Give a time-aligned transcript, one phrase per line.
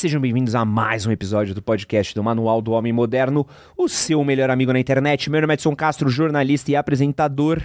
[0.00, 4.24] Sejam bem-vindos a mais um episódio do podcast do Manual do Homem Moderno, o seu
[4.24, 5.28] melhor amigo na internet.
[5.28, 7.60] Meu nome é Edson Castro, jornalista e apresentador.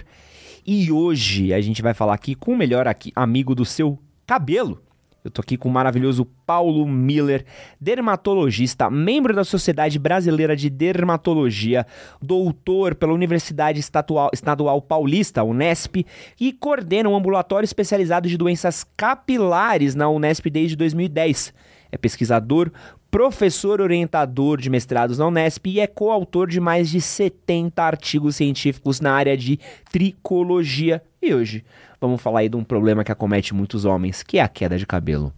[0.66, 4.82] E hoje a gente vai falar aqui com o melhor aqui, amigo do seu cabelo.
[5.24, 7.42] Eu tô aqui com o maravilhoso Paulo Miller,
[7.80, 11.86] dermatologista, membro da Sociedade Brasileira de Dermatologia,
[12.20, 16.04] doutor pela Universidade Estadual, Paulista, Unesp,
[16.38, 21.54] e coordena um ambulatório especializado de doenças capilares na Unesp desde 2010.
[21.90, 22.70] É pesquisador,
[23.10, 29.00] professor orientador de mestrados na Unesp e é coautor de mais de 70 artigos científicos
[29.00, 29.58] na área de
[29.90, 31.02] tricologia.
[31.22, 31.64] E hoje
[32.00, 34.86] vamos falar aí de um problema que acomete muitos homens, que é a queda de
[34.86, 35.32] cabelo.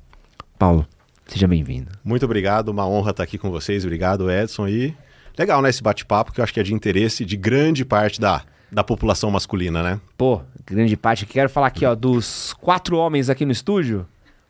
[0.58, 0.86] Paulo,
[1.26, 1.90] seja bem-vindo.
[2.04, 3.84] Muito obrigado, uma honra estar aqui com vocês.
[3.84, 4.66] Obrigado, Edson.
[4.66, 4.94] E
[5.38, 8.42] legal, né, esse bate-papo que eu acho que é de interesse de grande parte da,
[8.72, 10.00] da população masculina, né?
[10.16, 11.24] Pô, grande parte.
[11.26, 14.04] Quero falar aqui, ó, dos quatro homens aqui no estúdio,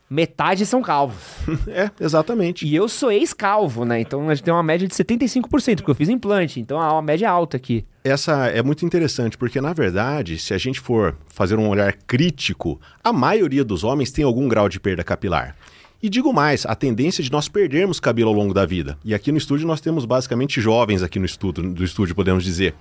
[0.08, 1.22] metade são calvos.
[1.68, 2.66] é, exatamente.
[2.66, 4.00] E eu sou ex-calvo, né?
[4.00, 6.60] Então a gente tem uma média de 75%, porque eu fiz implante.
[6.60, 7.84] Então é uma média alta aqui.
[8.02, 12.80] Essa é muito interessante, porque na verdade, se a gente for fazer um olhar crítico,
[13.02, 15.54] a maioria dos homens tem algum grau de perda capilar.
[16.00, 18.96] E digo mais, a tendência de nós perdermos cabelo ao longo da vida.
[19.04, 22.72] E aqui no estúdio nós temos basicamente jovens aqui no estúdio, do estúdio podemos dizer.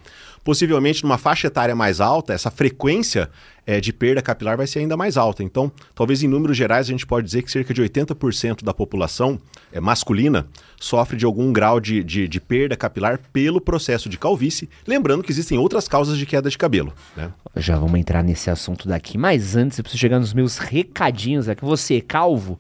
[0.48, 3.30] Possivelmente numa faixa etária mais alta, essa frequência
[3.66, 5.44] é, de perda capilar vai ser ainda mais alta.
[5.44, 9.38] Então, talvez em números gerais a gente pode dizer que cerca de 80% da população
[9.74, 10.48] é, masculina
[10.80, 14.70] sofre de algum grau de, de, de, perda capilar pelo processo de calvície.
[14.88, 16.94] Lembrando que existem outras causas de queda de cabelo.
[17.14, 17.30] Né?
[17.58, 21.66] Já vamos entrar nesse assunto daqui, mas antes eu preciso chegar nos meus recadinhos aqui.
[21.66, 22.58] Você, calvo,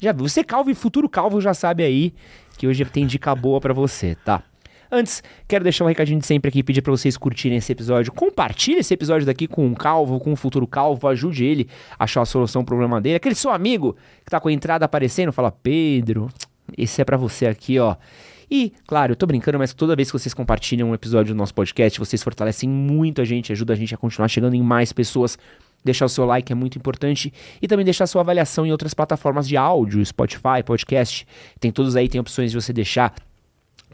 [0.00, 2.14] já você calvo e futuro calvo já sabe aí
[2.56, 4.44] que hoje tem dica boa para você, tá?
[4.90, 8.12] Antes, quero deixar um recadinho de sempre aqui, pedir para vocês curtirem esse episódio.
[8.12, 12.22] Compartilhe esse episódio daqui com um calvo, com um futuro calvo, ajude ele a achar
[12.22, 13.16] a solução ao problema dele.
[13.16, 16.28] Aquele seu amigo que tá com a entrada aparecendo, fala: "Pedro,
[16.76, 17.96] esse é para você aqui, ó".
[18.50, 21.52] E, claro, eu tô brincando, mas toda vez que vocês compartilham um episódio do nosso
[21.52, 25.36] podcast, vocês fortalecem muito a gente, ajuda a gente a continuar chegando em mais pessoas.
[25.84, 29.46] Deixar o seu like é muito importante e também deixar sua avaliação em outras plataformas
[29.46, 31.26] de áudio, Spotify, podcast.
[31.60, 33.14] Tem todos aí, tem opções de você deixar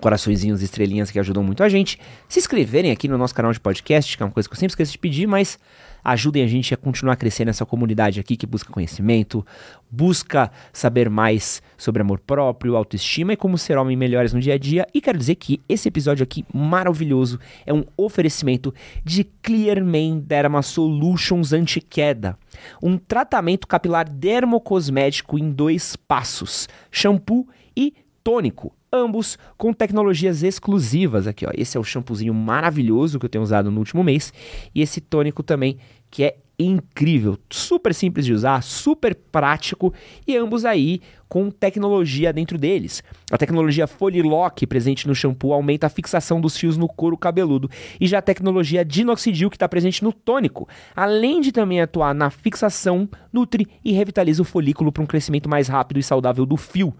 [0.02, 1.98] coraçõezinhos, estrelinhas que ajudam muito a gente.
[2.28, 4.72] Se inscreverem aqui no nosso canal de podcast, que é uma coisa que eu sempre
[4.72, 5.58] esqueço de pedir, mas
[6.04, 9.46] ajudem a gente a continuar crescendo nessa comunidade aqui que busca conhecimento,
[9.88, 14.58] busca saber mais sobre amor próprio, autoestima e como ser homem melhores no dia a
[14.58, 14.84] dia.
[14.92, 18.74] E quero dizer que esse episódio aqui maravilhoso é um oferecimento
[19.04, 22.36] de Clearman Derma Solutions Anti-Queda,
[22.82, 27.46] um tratamento capilar dermocosmético em dois passos: shampoo
[27.76, 31.26] e tônico ambos com tecnologias exclusivas.
[31.26, 34.32] Aqui, ó, esse é o shampoozinho maravilhoso que eu tenho usado no último mês
[34.74, 35.78] e esse tônico também
[36.10, 39.92] que é incrível, super simples de usar, super prático
[40.26, 43.02] e ambos aí com tecnologia dentro deles.
[43.30, 48.06] A tecnologia Folilock presente no shampoo aumenta a fixação dos fios no couro cabeludo e
[48.06, 53.08] já a tecnologia Dinoxidil que está presente no tônico, além de também atuar na fixação,
[53.32, 56.94] nutre e revitaliza o folículo para um crescimento mais rápido e saudável do fio.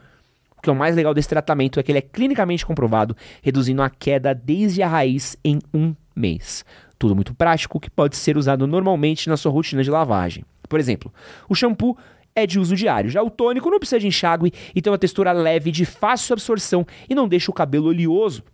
[0.63, 3.83] O que é o mais legal desse tratamento é que ele é clinicamente comprovado, reduzindo
[3.83, 6.65] a queda desde a raiz em um mês.
[6.97, 10.45] Tudo muito prático que pode ser usado normalmente na sua rotina de lavagem.
[10.69, 11.13] Por exemplo,
[11.49, 11.99] o shampoo
[12.33, 13.11] é de uso diário.
[13.11, 16.87] Já o tônico não precisa de enxágue e tem uma textura leve de fácil absorção
[17.11, 18.45] e não deixa o cabelo oleoso.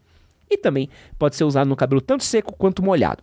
[0.50, 0.88] E também
[1.18, 3.22] pode ser usado no cabelo tanto seco quanto molhado.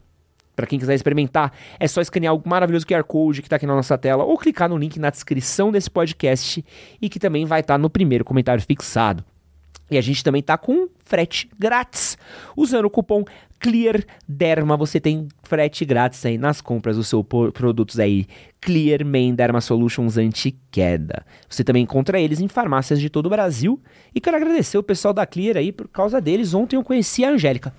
[0.55, 3.75] Para quem quiser experimentar, é só escanear o maravilhoso QR Code que está aqui na
[3.75, 6.63] nossa tela ou clicar no link na descrição desse podcast
[7.01, 9.23] e que também vai estar tá no primeiro comentário fixado.
[9.89, 12.17] E a gente também está com frete grátis.
[12.57, 13.23] Usando o cupom
[13.59, 17.23] ClearDerma, você tem frete grátis aí nas compras dos seus
[17.53, 18.25] produtos aí.
[18.59, 21.23] Clear Man Derma Solutions Anti-Queda.
[21.47, 23.79] Você também encontra eles em farmácias de todo o Brasil.
[24.13, 26.55] E quero agradecer o pessoal da Clear aí, por causa deles.
[26.55, 27.71] Ontem eu conheci a Angélica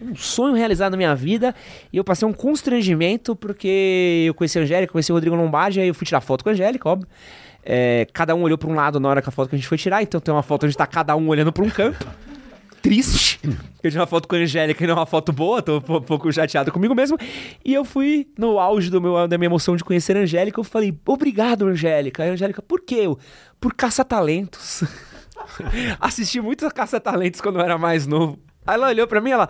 [0.00, 1.54] um sonho realizado na minha vida
[1.92, 5.88] e eu passei um constrangimento porque eu conheci a Angélica, conheci o Rodrigo Lombardi, aí
[5.88, 7.08] eu fui tirar foto com a Angélica, óbvio.
[7.64, 9.68] É, cada um olhou para um lado na hora que a foto que a gente
[9.68, 12.06] foi tirar, então tem uma foto onde tá cada um olhando para um canto.
[12.80, 13.40] Triste.
[13.82, 16.00] Eu tirei uma foto com a Angélica e não é uma foto boa, tô um
[16.00, 17.18] pouco chateado comigo mesmo.
[17.64, 20.58] E eu fui no auge do meu, da minha emoção de conhecer a Angélica.
[20.58, 22.22] Eu falei, obrigado, Angélica.
[22.22, 23.00] Aí a Angélica, por quê?
[23.02, 23.18] Eu,
[23.60, 24.84] por caça-talentos.
[26.00, 28.38] Assisti muito caça-talentos quando eu era mais novo.
[28.68, 29.48] Aí ela olhou pra mim e ela.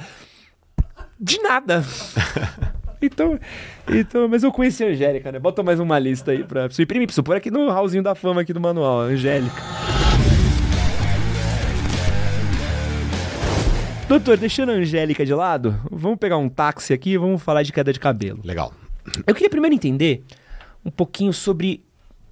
[1.18, 1.84] De nada.
[3.00, 3.38] Então,
[3.88, 5.38] então, mas eu conheci a Angélica, né?
[5.38, 6.64] Bota mais uma lista aí pra.
[6.64, 9.54] Preciso imprimir, preciso pôr aqui no hallzinho da fama aqui do manual, Angélica.
[14.08, 17.72] Doutor, deixando a Angélica de lado, vamos pegar um táxi aqui e vamos falar de
[17.72, 18.40] queda de cabelo.
[18.42, 18.74] Legal.
[19.24, 20.24] Eu queria primeiro entender
[20.84, 21.84] um pouquinho sobre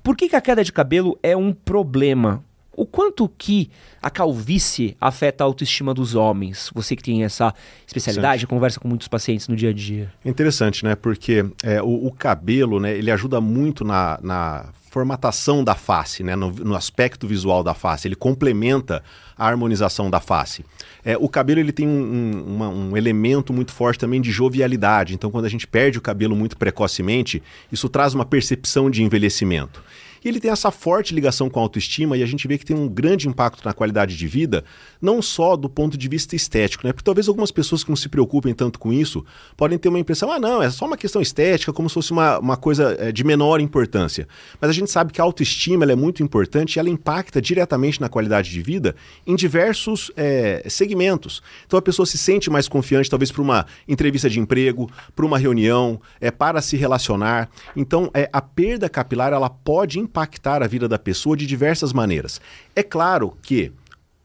[0.03, 2.43] por que, que a queda de cabelo é um problema
[2.77, 3.71] O quanto que
[4.03, 6.71] a calvície afeta a autoestima dos homens?
[6.75, 7.55] Você que tem essa
[7.87, 10.13] especialidade, conversa com muitos pacientes no dia a dia.
[10.23, 10.95] É interessante, né?
[10.95, 16.37] Porque é, o, o, cabelo, né, ele ajuda muito na, na formatação da face, né,
[16.37, 18.09] no, no, aspecto visual da face.
[18.09, 19.03] Ele complementa
[19.37, 20.65] a harmonização da face.
[21.05, 25.15] É, o cabelo ele tem um, um, uma, um, elemento muito forte também de jovialidade.
[25.15, 27.43] Então, quando a gente perde o cabelo muito precocemente,
[27.73, 29.83] isso traz uma percepção de envelhecimento.
[30.27, 32.77] E ele tem essa forte ligação com a autoestima e a gente vê que tem
[32.77, 34.65] um grande impacto na qualidade de vida,
[35.01, 36.93] não só do ponto de vista estético, né?
[36.93, 39.25] Porque talvez algumas pessoas que não se preocupem tanto com isso
[39.57, 42.41] podem ter uma impressão, ah, não, é só uma questão estética, como se fosse uma,
[42.41, 44.27] uma coisa é, de menor importância.
[44.61, 48.09] Mas a gente sabe que a autoestima é muito importante e ela impacta diretamente na
[48.09, 51.41] qualidade de vida em diversos é, segmentos.
[51.69, 55.39] Então a pessoa se sente mais confiante, talvez para uma entrevista de emprego, para uma
[55.39, 57.49] reunião, é, para se relacionar.
[57.77, 61.93] Então é, a perda capilar ela pode impactar impactar a vida da pessoa de diversas
[61.93, 62.41] maneiras.
[62.75, 63.71] É claro que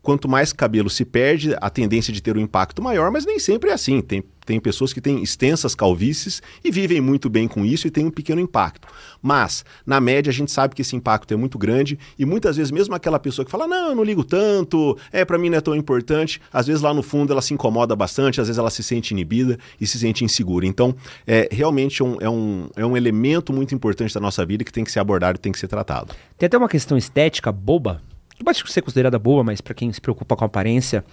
[0.01, 3.69] quanto mais cabelo se perde, a tendência de ter um impacto maior, mas nem sempre
[3.69, 4.01] é assim.
[4.01, 8.05] Tem, tem pessoas que têm extensas calvícies e vivem muito bem com isso e tem
[8.05, 8.87] um pequeno impacto.
[9.21, 12.71] Mas, na média, a gente sabe que esse impacto é muito grande e muitas vezes,
[12.71, 15.61] mesmo aquela pessoa que fala, não, eu não ligo tanto, é para mim não é
[15.61, 18.81] tão importante, às vezes lá no fundo ela se incomoda bastante, às vezes ela se
[18.81, 20.65] sente inibida e se sente insegura.
[20.65, 20.95] Então,
[21.27, 24.83] é realmente um, é, um, é um elemento muito importante da nossa vida que tem
[24.83, 26.15] que ser abordado e tem que ser tratado.
[26.37, 28.01] Tem até uma questão estética boba
[28.43, 31.03] pode ser considerada boa, mas para quem se preocupa com aparência,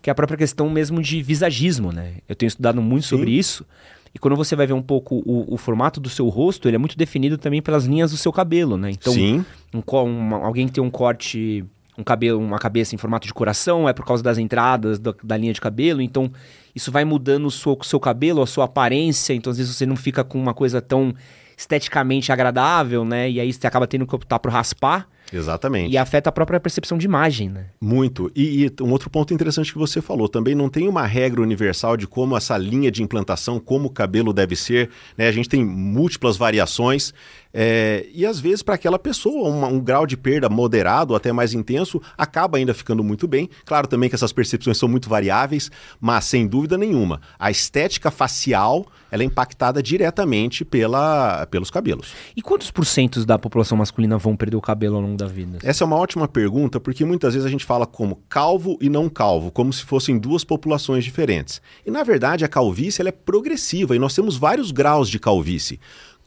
[0.00, 2.14] que é a própria questão mesmo de visagismo, né?
[2.28, 3.16] Eu tenho estudado muito Sim.
[3.16, 3.66] sobre isso.
[4.14, 6.78] E quando você vai ver um pouco o, o, formato do seu rosto, ele é
[6.78, 8.90] muito definido também pelas linhas do seu cabelo, né?
[8.90, 9.44] Então, Sim.
[9.72, 11.64] Um, alguém que tem um corte,
[11.96, 15.36] um cabelo, uma cabeça em formato de coração, é por causa das entradas do, da
[15.36, 16.02] linha de cabelo.
[16.02, 16.30] Então,
[16.74, 19.32] isso vai mudando o seu, o seu cabelo, a sua aparência.
[19.32, 21.14] Então, às vezes você não fica com uma coisa tão
[21.56, 23.30] esteticamente agradável, né?
[23.30, 25.08] E aí você acaba tendo que optar por raspar.
[25.32, 25.92] Exatamente.
[25.92, 27.66] E afeta a própria percepção de imagem, né?
[27.80, 28.30] Muito.
[28.34, 31.96] E, e, um outro ponto interessante que você falou, também não tem uma regra universal
[31.96, 34.90] de como essa linha de implantação, como o cabelo deve ser.
[35.16, 35.28] Né?
[35.28, 37.14] A gente tem múltiplas variações.
[37.54, 41.52] É, e às vezes, para aquela pessoa, uma, um grau de perda moderado até mais
[41.52, 43.48] intenso acaba ainda ficando muito bem.
[43.64, 45.70] Claro também que essas percepções são muito variáveis,
[46.00, 52.14] mas sem dúvida nenhuma, a estética facial ela é impactada diretamente pela, pelos cabelos.
[52.34, 55.58] E quantos porcentos da população masculina vão perder o cabelo ao longo da vida?
[55.62, 59.08] Essa é uma ótima pergunta, porque muitas vezes a gente fala como calvo e não
[59.08, 61.60] calvo, como se fossem duas populações diferentes.
[61.86, 65.78] E na verdade a calvície ela é progressiva e nós temos vários graus de calvície.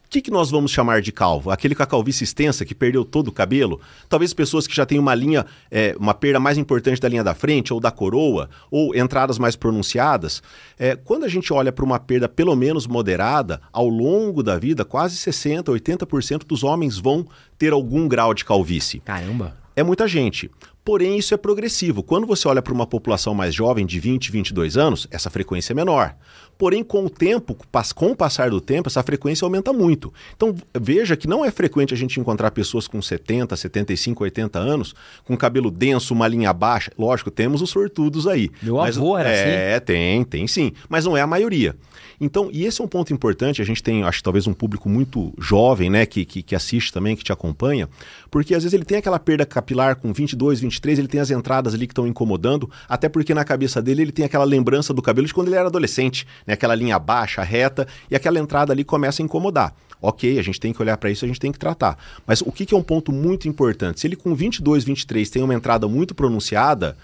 [0.05, 1.51] O que, que nós vamos chamar de calvo?
[1.51, 3.81] Aquele com a calvície extensa, que perdeu todo o cabelo?
[4.07, 7.33] Talvez pessoas que já têm uma linha, é, uma perda mais importante da linha da
[7.33, 10.41] frente, ou da coroa, ou entradas mais pronunciadas.
[10.77, 14.85] É, quando a gente olha para uma perda pelo menos moderada, ao longo da vida,
[14.85, 17.25] quase 60%, 80% dos homens vão
[17.57, 18.99] ter algum grau de calvície.
[18.99, 19.64] Caramba!
[19.75, 20.49] É muita gente.
[20.85, 22.03] Porém, isso é progressivo.
[22.03, 25.75] Quando você olha para uma população mais jovem, de 20, 22 anos, essa frequência é
[25.75, 26.15] menor.
[26.57, 27.57] Porém, com o tempo,
[27.95, 30.13] com o passar do tempo, essa frequência aumenta muito.
[30.35, 34.95] Então, veja que não é frequente a gente encontrar pessoas com 70, 75, 80 anos,
[35.23, 36.91] com cabelo denso, uma linha baixa.
[36.97, 38.49] Lógico, temos os sortudos aí.
[38.61, 39.49] Meu mas, avô era é, assim?
[39.49, 40.71] É, tem, tem sim.
[40.87, 41.75] Mas não é a maioria.
[42.19, 45.33] Então, e esse é um ponto importante, a gente tem, acho talvez um público muito
[45.37, 47.89] jovem, né, que, que, que, assiste também, que te acompanha,
[48.31, 51.73] porque às vezes ele tem aquela perda capilar com 22, 23, ele tem as entradas
[51.73, 55.27] ali que estão incomodando, até porque na cabeça dele ele tem aquela lembrança do cabelo
[55.27, 59.21] de quando ele era adolescente, né, aquela linha baixa, reta, e aquela entrada ali começa
[59.21, 59.75] a incomodar.
[60.01, 61.97] Ok, a gente tem que olhar para isso, a gente tem que tratar.
[62.27, 63.99] Mas o que, que é um ponto muito importante?
[63.99, 66.95] Se ele com 22, 23 tem uma entrada muito pronunciada,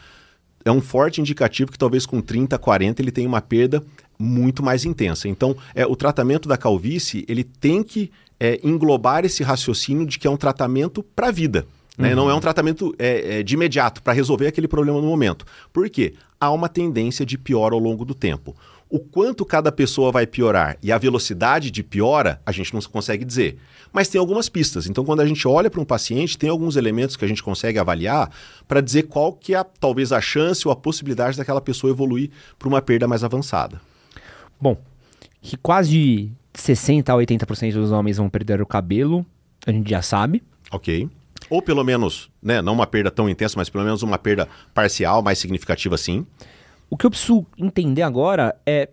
[0.64, 3.84] é um forte indicativo que talvez com 30, 40 ele tenha uma perda
[4.22, 5.28] muito mais intensa.
[5.28, 10.28] Então, é, o tratamento da calvície ele tem que é, englobar esse raciocínio de que
[10.28, 11.66] é um tratamento para a vida.
[11.98, 12.10] Né?
[12.10, 12.16] Uhum.
[12.16, 15.46] Não é um tratamento é, é, de imediato para resolver aquele problema no momento.
[15.72, 16.14] Por quê?
[16.40, 18.56] Há uma tendência de pior ao longo do tempo.
[18.90, 23.24] O quanto cada pessoa vai piorar e a velocidade de piora, a gente não consegue
[23.24, 23.58] dizer.
[23.94, 24.88] Mas tem algumas pistas.
[24.88, 27.78] Então, quando a gente olha para um paciente, tem alguns elementos que a gente consegue
[27.78, 28.32] avaliar
[28.68, 32.68] para dizer qual que é talvez a chance ou a possibilidade daquela pessoa evoluir para
[32.68, 33.80] uma perda mais avançada.
[34.62, 34.78] Bom,
[35.42, 39.26] que quase 60 a 80% dos homens vão perder o cabelo,
[39.66, 40.44] a gente já sabe.
[40.72, 41.10] Ok.
[41.50, 45.22] Ou pelo menos, né, não uma perda tão intensa, mas pelo menos uma perda parcial,
[45.22, 46.26] mais significativa sim.
[46.90, 48.90] O que eu preciso entender agora é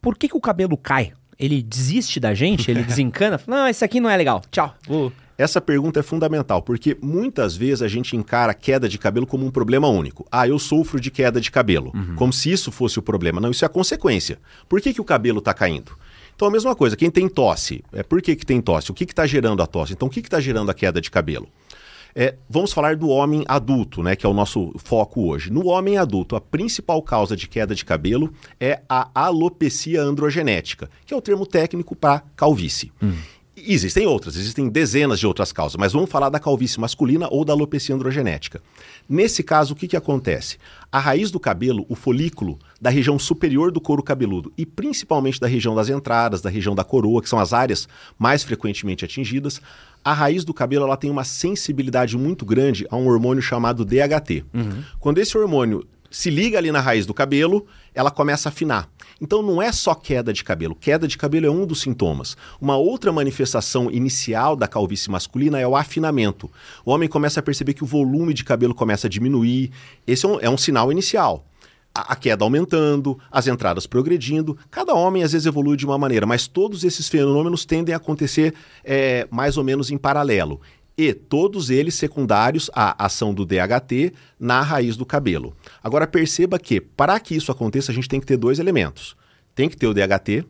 [0.00, 1.12] por que, que o cabelo cai?
[1.38, 2.70] Ele desiste da gente?
[2.70, 3.40] Ele desencana?
[3.46, 4.42] Não, esse aqui não é legal.
[4.50, 4.74] Tchau.
[4.86, 9.44] Vou essa pergunta é fundamental, porque muitas vezes a gente encara queda de cabelo como
[9.44, 10.26] um problema único.
[10.30, 11.90] Ah, eu sofro de queda de cabelo.
[11.94, 12.14] Uhum.
[12.14, 13.40] Como se isso fosse o problema.
[13.40, 14.38] Não, isso é a consequência.
[14.68, 15.92] Por que, que o cabelo está caindo?
[16.34, 18.90] Então, a mesma coisa, quem tem tosse, é por que, que tem tosse?
[18.90, 19.92] O que está gerando a tosse?
[19.92, 21.48] Então, o que está gerando a queda de cabelo?
[22.16, 25.50] É, vamos falar do homem adulto, né, que é o nosso foco hoje.
[25.50, 31.12] No homem adulto, a principal causa de queda de cabelo é a alopecia androgenética, que
[31.12, 32.92] é o termo técnico para calvície.
[33.02, 33.14] Hum.
[33.56, 37.52] Existem outras, existem dezenas de outras causas, mas vamos falar da calvície masculina ou da
[37.52, 38.60] alopecia androgenética.
[39.08, 40.58] Nesse caso, o que, que acontece?
[40.90, 45.46] A raiz do cabelo, o folículo da região superior do couro cabeludo e principalmente da
[45.46, 49.60] região das entradas, da região da coroa, que são as áreas mais frequentemente atingidas,
[50.04, 54.44] a raiz do cabelo ela tem uma sensibilidade muito grande a um hormônio chamado DHT.
[54.52, 54.82] Uhum.
[54.98, 58.88] Quando esse hormônio se liga ali na raiz do cabelo, ela começa a afinar.
[59.20, 60.72] Então não é só queda de cabelo.
[60.72, 62.36] Queda de cabelo é um dos sintomas.
[62.60, 66.48] Uma outra manifestação inicial da calvície masculina é o afinamento.
[66.84, 69.72] O homem começa a perceber que o volume de cabelo começa a diminuir.
[70.06, 71.44] Esse é um, é um sinal inicial
[71.92, 74.58] a queda aumentando, as entradas progredindo.
[74.68, 78.52] Cada homem às vezes evolui de uma maneira, mas todos esses fenômenos tendem a acontecer
[78.82, 80.60] é, mais ou menos em paralelo.
[80.96, 85.56] E todos eles secundários à ação do DHT na raiz do cabelo.
[85.82, 89.16] Agora perceba que, para que isso aconteça, a gente tem que ter dois elementos.
[89.54, 90.44] Tem que ter o DHT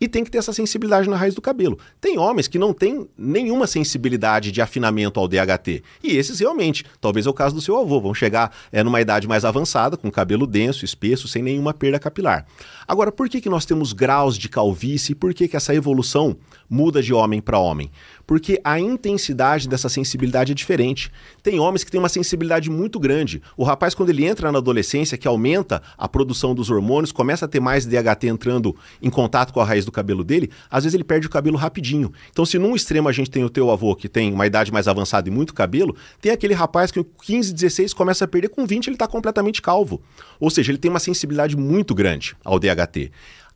[0.00, 1.78] e tem que ter essa sensibilidade na raiz do cabelo.
[2.00, 5.82] Tem homens que não têm nenhuma sensibilidade de afinamento ao DHT.
[6.02, 9.28] E esses realmente, talvez é o caso do seu avô, vão chegar é, numa idade
[9.28, 12.46] mais avançada, com cabelo denso, espesso, sem nenhuma perda capilar.
[12.88, 16.36] Agora, por que, que nós temos graus de calvície e por que, que essa evolução
[16.68, 17.90] muda de homem para homem?
[18.30, 21.10] Porque a intensidade dessa sensibilidade é diferente.
[21.42, 23.42] Tem homens que têm uma sensibilidade muito grande.
[23.56, 27.48] O rapaz, quando ele entra na adolescência, que aumenta a produção dos hormônios, começa a
[27.48, 31.02] ter mais DHT entrando em contato com a raiz do cabelo dele, às vezes ele
[31.02, 32.12] perde o cabelo rapidinho.
[32.30, 34.86] Então, se num extremo a gente tem o teu avô, que tem uma idade mais
[34.86, 38.64] avançada e muito cabelo, tem aquele rapaz que com 15, 16 começa a perder, com
[38.64, 40.00] 20 ele está completamente calvo.
[40.38, 43.10] Ou seja, ele tem uma sensibilidade muito grande ao DHT.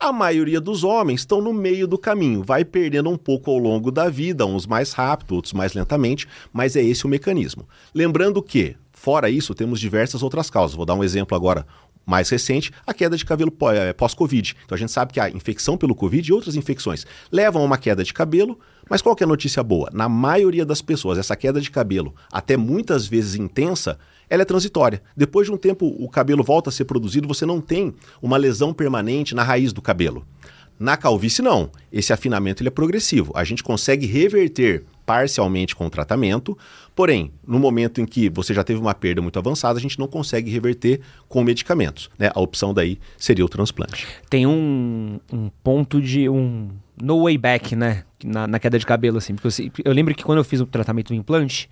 [0.05, 3.91] A maioria dos homens estão no meio do caminho, vai perdendo um pouco ao longo
[3.91, 7.67] da vida, uns mais rápido, outros mais lentamente, mas é esse o mecanismo.
[7.95, 10.77] Lembrando que, fora isso, temos diversas outras causas.
[10.77, 11.67] Vou dar um exemplo agora
[12.07, 14.57] mais recente, a queda de cabelo eh, pós-Covid.
[14.65, 17.79] Então a gente sabe que a infecção pelo Covid e outras infecções levam a uma
[17.79, 18.59] queda de cabelo,
[18.89, 19.89] mas qual é a notícia boa?
[19.93, 25.03] Na maioria das pessoas, essa queda de cabelo, até muitas vezes intensa, ela é transitória.
[25.17, 28.73] Depois de um tempo, o cabelo volta a ser produzido, você não tem uma lesão
[28.73, 30.27] permanente na raiz do cabelo.
[30.79, 31.71] Na calvície, não.
[31.93, 33.33] Esse afinamento ele é progressivo.
[33.37, 36.59] A gente consegue reverter parcialmente com o tratamento,
[36.95, 40.07] porém, no momento em que você já teve uma perda muito avançada, a gente não
[40.07, 42.11] consegue reverter com medicamentos.
[42.19, 42.31] Né?
[42.35, 44.07] A opção daí seria o transplante.
[44.29, 46.71] Tem um, um ponto de um
[47.01, 48.05] no way back, né?
[48.23, 49.35] Na, na queda de cabelo, assim.
[49.35, 51.69] Porque eu, eu lembro que quando eu fiz o tratamento do implante,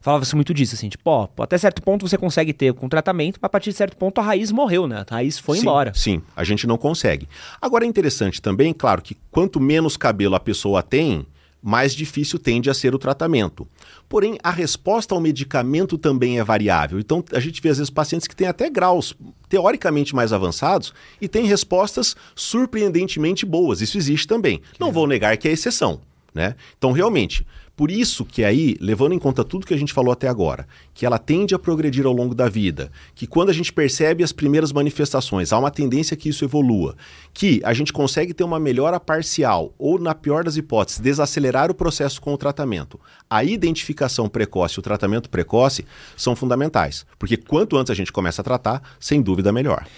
[0.00, 3.46] falava-se muito disso, assim, tipo, ó, até certo ponto você consegue ter com tratamento, mas
[3.46, 5.04] a partir de certo ponto a raiz morreu, né?
[5.08, 5.92] A raiz foi sim, embora.
[5.94, 7.28] Sim, a gente não consegue.
[7.60, 11.24] Agora é interessante também, claro, que quanto menos cabelo a pessoa tem,
[11.62, 13.68] mais difícil tende a ser o tratamento.
[14.08, 16.98] Porém, a resposta ao medicamento também é variável.
[16.98, 19.14] Então, a gente vê às vezes pacientes que têm até graus
[19.48, 23.80] teoricamente mais avançados e têm respostas surpreendentemente boas.
[23.80, 24.60] Isso existe também.
[24.80, 26.00] Não vou negar que é exceção.
[26.34, 26.56] Né?
[26.76, 27.46] Então, realmente,
[27.82, 31.04] por isso que aí, levando em conta tudo que a gente falou até agora, que
[31.04, 34.72] ela tende a progredir ao longo da vida, que quando a gente percebe as primeiras
[34.72, 36.94] manifestações, há uma tendência que isso evolua,
[37.34, 41.74] que a gente consegue ter uma melhora parcial ou, na pior das hipóteses, desacelerar o
[41.74, 43.00] processo com o tratamento.
[43.28, 45.84] A identificação precoce e o tratamento precoce
[46.16, 49.88] são fundamentais, porque quanto antes a gente começa a tratar, sem dúvida melhor.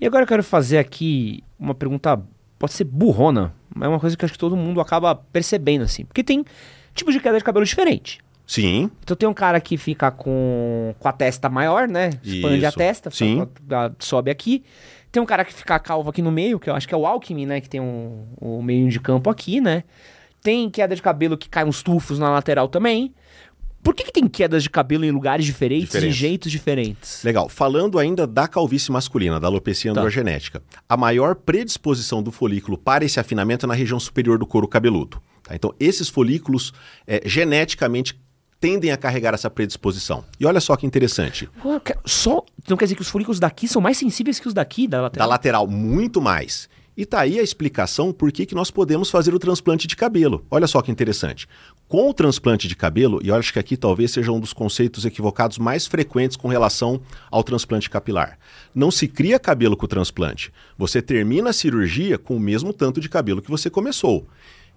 [0.00, 2.22] E agora eu quero fazer aqui uma pergunta,
[2.58, 6.06] pode ser burrona, mas é uma coisa que acho que todo mundo acaba percebendo assim,
[6.06, 6.42] porque tem
[6.94, 8.20] tipos de queda de cabelo diferente.
[8.46, 8.90] Sim.
[9.02, 12.10] Então tem um cara que fica com, com a testa maior, né?
[12.22, 12.66] Expande Isso.
[12.66, 13.46] a testa, Sim.
[13.98, 14.62] sobe aqui.
[15.10, 17.06] Tem um cara que fica calvo aqui no meio, que eu acho que é o
[17.06, 17.60] Alckmin, né?
[17.60, 19.84] Que tem um, um meio de campo aqui, né?
[20.42, 23.14] Tem queda de cabelo que cai uns tufos na lateral também.
[23.82, 27.22] Por que, que tem quedas de cabelo em lugares diferentes e jeitos diferentes?
[27.22, 27.50] Legal.
[27.50, 30.00] Falando ainda da calvície masculina, da alopecia tá.
[30.00, 34.66] androgenética, a maior predisposição do folículo para esse afinamento é na região superior do couro
[34.66, 35.20] cabeludo.
[35.44, 35.54] Tá?
[35.54, 36.72] Então, esses folículos
[37.06, 38.18] é, geneticamente
[38.58, 40.24] tendem a carregar essa predisposição.
[40.40, 41.48] E olha só que interessante.
[42.06, 45.02] Só, não quer dizer que os folículos daqui são mais sensíveis que os daqui, da
[45.02, 45.28] lateral?
[45.28, 46.68] Da lateral, muito mais.
[46.96, 50.46] E tá aí a explicação por que, que nós podemos fazer o transplante de cabelo.
[50.48, 51.48] Olha só que interessante.
[51.88, 55.04] Com o transplante de cabelo, e eu acho que aqui talvez seja um dos conceitos
[55.04, 58.38] equivocados mais frequentes com relação ao transplante capilar.
[58.72, 60.52] Não se cria cabelo com o transplante.
[60.78, 64.26] Você termina a cirurgia com o mesmo tanto de cabelo que você começou.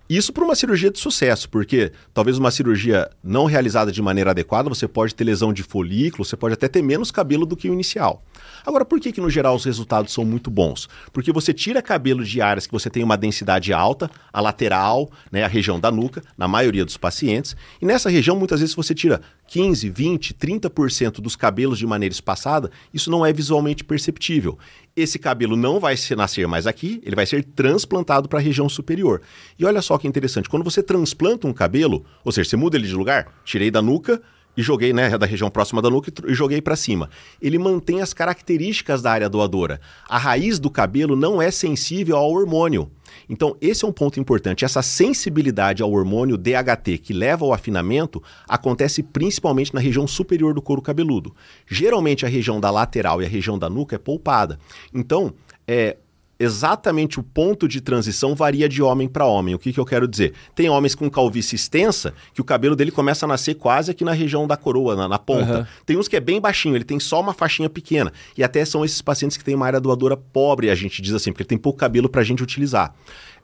[0.10, 4.70] Isso para uma cirurgia de sucesso, porque talvez uma cirurgia não realizada de maneira adequada,
[4.70, 7.74] você pode ter lesão de folículo, você pode até ter menos cabelo do que o
[7.74, 8.24] inicial.
[8.66, 10.88] Agora, por que, que no geral os resultados são muito bons?
[11.12, 15.44] Porque você tira cabelo de áreas que você tem uma densidade alta, a lateral, né,
[15.44, 19.22] a região da nuca, na maioria dos pacientes, e nessa região muitas vezes você tira
[19.48, 24.58] 15, 20, 30% dos cabelos de maneira espaçada, isso não é visualmente perceptível.
[24.96, 29.22] Esse cabelo não vai nascer mais aqui, ele vai ser transplantado para a região superior.
[29.58, 32.88] E olha só que interessante, quando você transplanta um cabelo, ou seja, você muda ele
[32.88, 34.22] de lugar, tirei da nuca,
[34.58, 37.10] e joguei, né, da região próxima da nuca e joguei para cima.
[37.40, 39.80] Ele mantém as características da área doadora.
[40.10, 42.92] A raiz do cabelo não é sensível ao hormônio.
[43.30, 44.66] Então, esse é um ponto importante.
[44.66, 50.62] Essa sensibilidade ao hormônio DHT que leva ao afinamento acontece principalmente na região superior do
[50.62, 51.36] couro cabeludo.
[51.68, 54.60] Geralmente, a região da lateral e a região da nuca é poupada.
[54.94, 55.34] Então,
[55.68, 55.98] é,
[56.40, 59.56] exatamente o ponto de transição varia de homem para homem.
[59.56, 60.34] O que, que eu quero dizer?
[60.56, 64.14] Tem homens com calvície extensa que o cabelo dele começa a nascer quase aqui na
[64.14, 65.60] região da coroa, na, na ponta.
[65.60, 65.66] Uhum.
[65.86, 68.12] Tem uns que é bem baixinho, ele tem só uma faixinha pequena.
[68.38, 71.32] E até são esses pacientes que têm uma área doadora pobre, a gente diz assim,
[71.32, 72.94] porque ele tem pouco cabelo para a gente utilizar.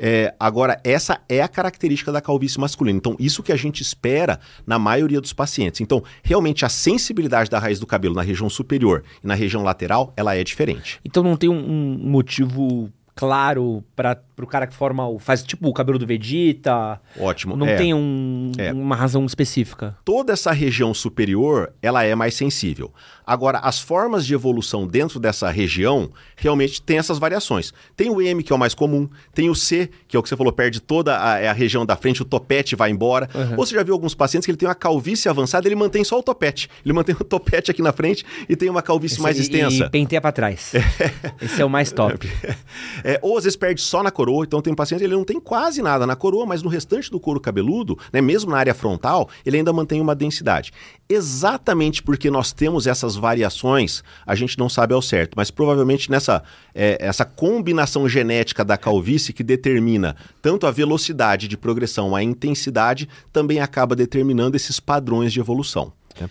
[0.06, 2.98] É, agora, essa é a característica da calvície masculina.
[2.98, 5.80] Então, isso que a gente espera na maioria dos pacientes.
[5.80, 10.12] Então, realmente, a sensibilidade da raiz do cabelo na região superior e na região lateral,
[10.18, 11.00] ela é diferente.
[11.06, 15.20] Então, não tem um, um motivo claro para o cara que forma o.
[15.20, 17.00] faz tipo o cabelo do Vegeta.
[17.18, 17.56] Ótimo.
[17.56, 17.76] Não é.
[17.76, 18.74] tem um, é.
[18.74, 19.98] uma razão específica.
[20.04, 22.92] Toda essa região superior ela é mais sensível.
[23.26, 27.74] Agora, as formas de evolução dentro dessa região realmente tem essas variações.
[27.96, 30.30] Tem o M, que é o mais comum, tem o C, que é o que
[30.30, 33.30] você falou, perde toda a, é a região da frente, o topete vai embora.
[33.34, 33.52] Uhum.
[33.58, 36.20] Ou você já viu alguns pacientes que ele tem uma calvície avançada, ele mantém só
[36.20, 36.70] o topete.
[36.86, 39.86] Ele mantém o topete aqui na frente e tem uma calvície Esse, mais extensa.
[39.86, 40.74] E penteia para trás.
[41.42, 42.30] Esse é o mais top.
[43.04, 45.82] É, ou às vezes perde só na coroa, então tem paciente ele não tem quase
[45.82, 49.58] nada na coroa, mas no restante do couro cabeludo, né, mesmo na área frontal, ele
[49.58, 50.72] ainda mantém uma densidade.
[51.14, 56.44] Exatamente porque nós temos essas variações, a gente não sabe ao certo, mas provavelmente nessa
[56.74, 63.08] é, essa combinação genética da calvície que determina tanto a velocidade de progressão, a intensidade,
[63.32, 65.94] também acaba determinando esses padrões de evolução.
[66.20, 66.30] Né?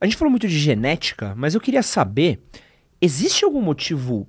[0.00, 2.40] A gente falou muito de genética, mas eu queria saber:
[3.00, 4.26] existe algum motivo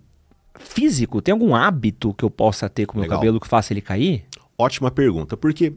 [0.59, 1.21] físico?
[1.21, 3.19] Tem algum hábito que eu possa ter com o meu Legal.
[3.19, 4.25] cabelo que faça ele cair?
[4.57, 5.73] Ótima pergunta, porque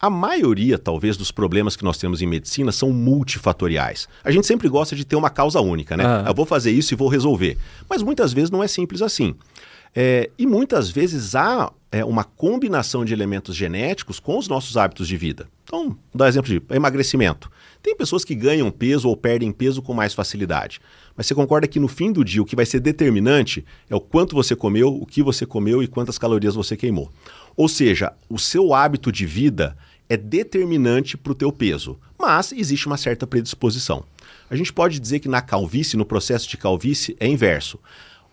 [0.00, 4.08] a maioria, talvez, dos problemas que nós temos em medicina são multifatoriais.
[4.22, 6.04] A gente sempre gosta de ter uma causa única, né?
[6.06, 6.24] Ah.
[6.28, 7.58] Eu vou fazer isso e vou resolver.
[7.88, 9.34] Mas muitas vezes não é simples assim.
[9.94, 15.08] É, e muitas vezes há é, uma combinação de elementos genéticos com os nossos hábitos
[15.08, 15.48] de vida.
[15.64, 17.50] Então, vou dar exemplo de emagrecimento.
[17.82, 20.80] Tem pessoas que ganham peso ou perdem peso com mais facilidade.
[21.16, 24.00] Mas você concorda que no fim do dia o que vai ser determinante é o
[24.00, 27.10] quanto você comeu, o que você comeu e quantas calorias você queimou.
[27.56, 29.76] Ou seja, o seu hábito de vida
[30.08, 34.04] é determinante para o teu peso, mas existe uma certa predisposição.
[34.50, 37.78] A gente pode dizer que na calvície, no processo de calvície, é inverso.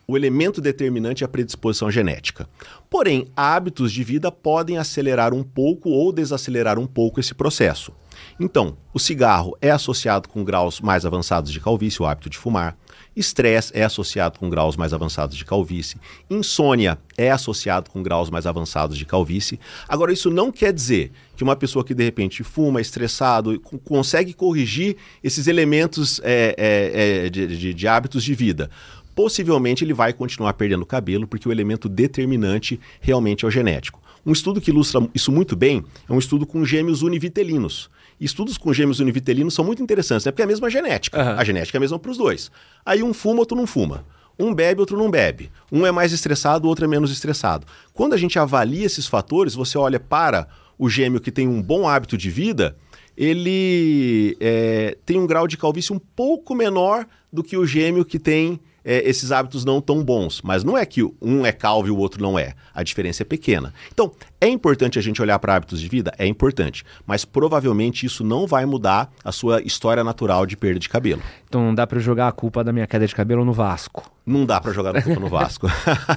[0.08, 2.48] O elemento determinante é a predisposição genética.
[2.90, 7.92] Porém, hábitos de vida podem acelerar um pouco ou desacelerar um pouco esse processo.
[8.40, 12.78] Então, o cigarro é associado com graus mais avançados de calvície, o hábito de fumar.
[13.16, 15.98] Estresse é associado com graus mais avançados de calvície.
[16.30, 19.60] Insônia é associado com graus mais avançados de calvície.
[19.88, 24.98] Agora, isso não quer dizer que uma pessoa que de repente fuma, estressado, consegue corrigir
[25.24, 28.70] esses elementos é, é, é, de, de, de hábitos de vida
[29.16, 34.02] possivelmente ele vai continuar perdendo cabelo, porque o elemento determinante realmente é o genético.
[34.26, 37.90] Um estudo que ilustra isso muito bem é um estudo com gêmeos univitelinos.
[38.20, 40.32] Estudos com gêmeos univitelinos são muito interessantes, né?
[40.32, 41.22] Porque é a mesma genética.
[41.22, 41.40] Uhum.
[41.40, 42.50] A genética é a mesma para os dois.
[42.86, 44.06] Aí um fuma, outro não fuma.
[44.38, 45.52] Um bebe, outro não bebe.
[45.72, 47.68] Um é mais estressado, o outro é menos estressado.
[47.94, 51.88] Quando a gente avalia esses fatores, você olha para o gêmeo que tem um bom
[51.88, 52.76] hábito de vida,
[53.16, 58.20] ele é, tem um grau de calvície um pouco menor do que o gêmeo que
[58.20, 60.42] tem é, esses hábitos não tão bons.
[60.44, 62.54] Mas não é que um é calvo e o outro não é.
[62.74, 63.74] A diferença é pequena.
[63.92, 66.14] Então, é importante a gente olhar para hábitos de vida?
[66.18, 66.84] É importante.
[67.06, 71.22] Mas provavelmente isso não vai mudar a sua história natural de perda de cabelo.
[71.48, 74.12] Então não dá para jogar a culpa da minha queda de cabelo no Vasco.
[74.26, 75.68] Não dá para jogar a culpa no Vasco.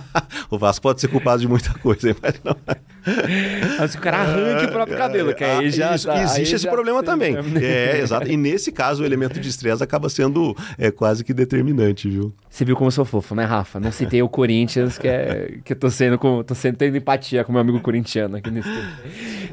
[0.50, 2.56] o Vasco pode ser culpado de muita coisa, mas não.
[2.66, 3.78] É.
[3.78, 5.94] Mas o cara arranque o próprio cabelo, que aí já.
[5.94, 7.36] Isso, tá, existe aí esse problema também.
[7.62, 8.26] É, exato.
[8.26, 12.32] E nesse caso, o elemento de estresse acaba sendo é, quase que determinante, viu?
[12.48, 13.78] Você viu como eu sou fofo, né, Rafa?
[13.78, 17.44] Não citei o Corinthians, que, é, que eu tô sendo, com, tô sendo tendo empatia
[17.44, 18.68] com meu amigo corintiano aqui nesse.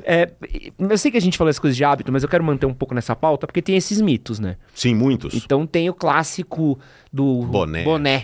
[0.03, 0.31] É,
[0.77, 2.73] eu sei que a gente falou as coisas de hábito, mas eu quero manter um
[2.73, 4.57] pouco nessa pauta, porque tem esses mitos, né?
[4.73, 5.33] Sim, muitos.
[5.33, 6.77] Então tem o clássico
[7.11, 8.23] do boné, boné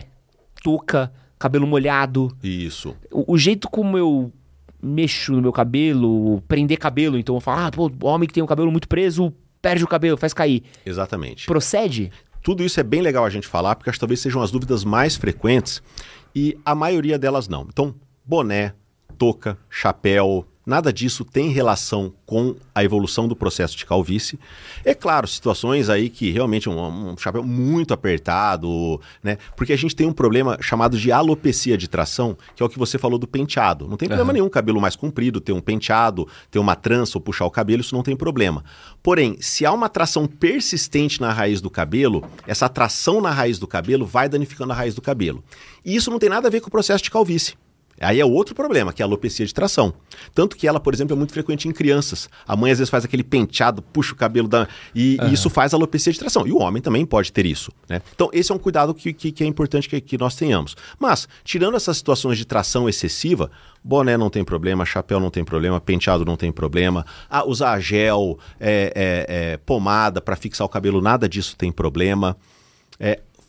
[0.64, 2.36] touca, cabelo molhado.
[2.44, 2.96] Isso.
[3.12, 4.32] O, o jeito como eu
[4.82, 8.48] mexo no meu cabelo, prender cabelo, então eu falo, ah, pô, homem que tem o
[8.48, 10.64] cabelo muito preso, perde o cabelo, faz cair.
[10.86, 11.46] Exatamente.
[11.46, 12.12] Procede?
[12.42, 14.84] Tudo isso é bem legal a gente falar, porque acho que talvez sejam as dúvidas
[14.84, 15.82] mais frequentes
[16.36, 17.68] e a maioria delas não.
[17.70, 17.94] Então,
[18.26, 18.74] boné,
[19.12, 24.40] touca, chapéu, Nada disso tem relação com a evolução do processo de calvície.
[24.86, 29.40] É claro, situações aí que realmente um, um chapéu muito apertado, né?
[29.56, 32.78] Porque a gente tem um problema chamado de alopecia de tração, que é o que
[32.78, 33.88] você falou do penteado.
[33.88, 34.34] Não tem problema uhum.
[34.34, 37.96] nenhum cabelo mais comprido, ter um penteado, ter uma trança ou puxar o cabelo, isso
[37.96, 38.64] não tem problema.
[39.02, 43.66] Porém, se há uma tração persistente na raiz do cabelo, essa tração na raiz do
[43.66, 45.44] cabelo vai danificando a raiz do cabelo.
[45.84, 47.56] E isso não tem nada a ver com o processo de calvície.
[48.02, 49.94] Aí é outro problema, que é a alopecia de tração.
[50.34, 52.30] Tanto que ela, por exemplo, é muito frequente em crianças.
[52.48, 54.68] A mãe às vezes faz aquele penteado, puxa o cabelo da...
[54.94, 55.30] e, uhum.
[55.30, 56.48] e isso faz alopecia de tração.
[56.48, 57.72] E o homem também pode ter isso.
[57.88, 58.02] Né?
[58.14, 60.76] Então, esse é um cuidado que, que, que é importante que, que nós tenhamos.
[61.00, 63.52] Mas, tirando essas situações de tração excessiva,
[63.84, 68.38] boné não tem problema, chapéu não tem problema, penteado não tem problema, ah, usar gel,
[68.60, 72.36] é, é, é, pomada para fixar o cabelo, nada disso tem problema.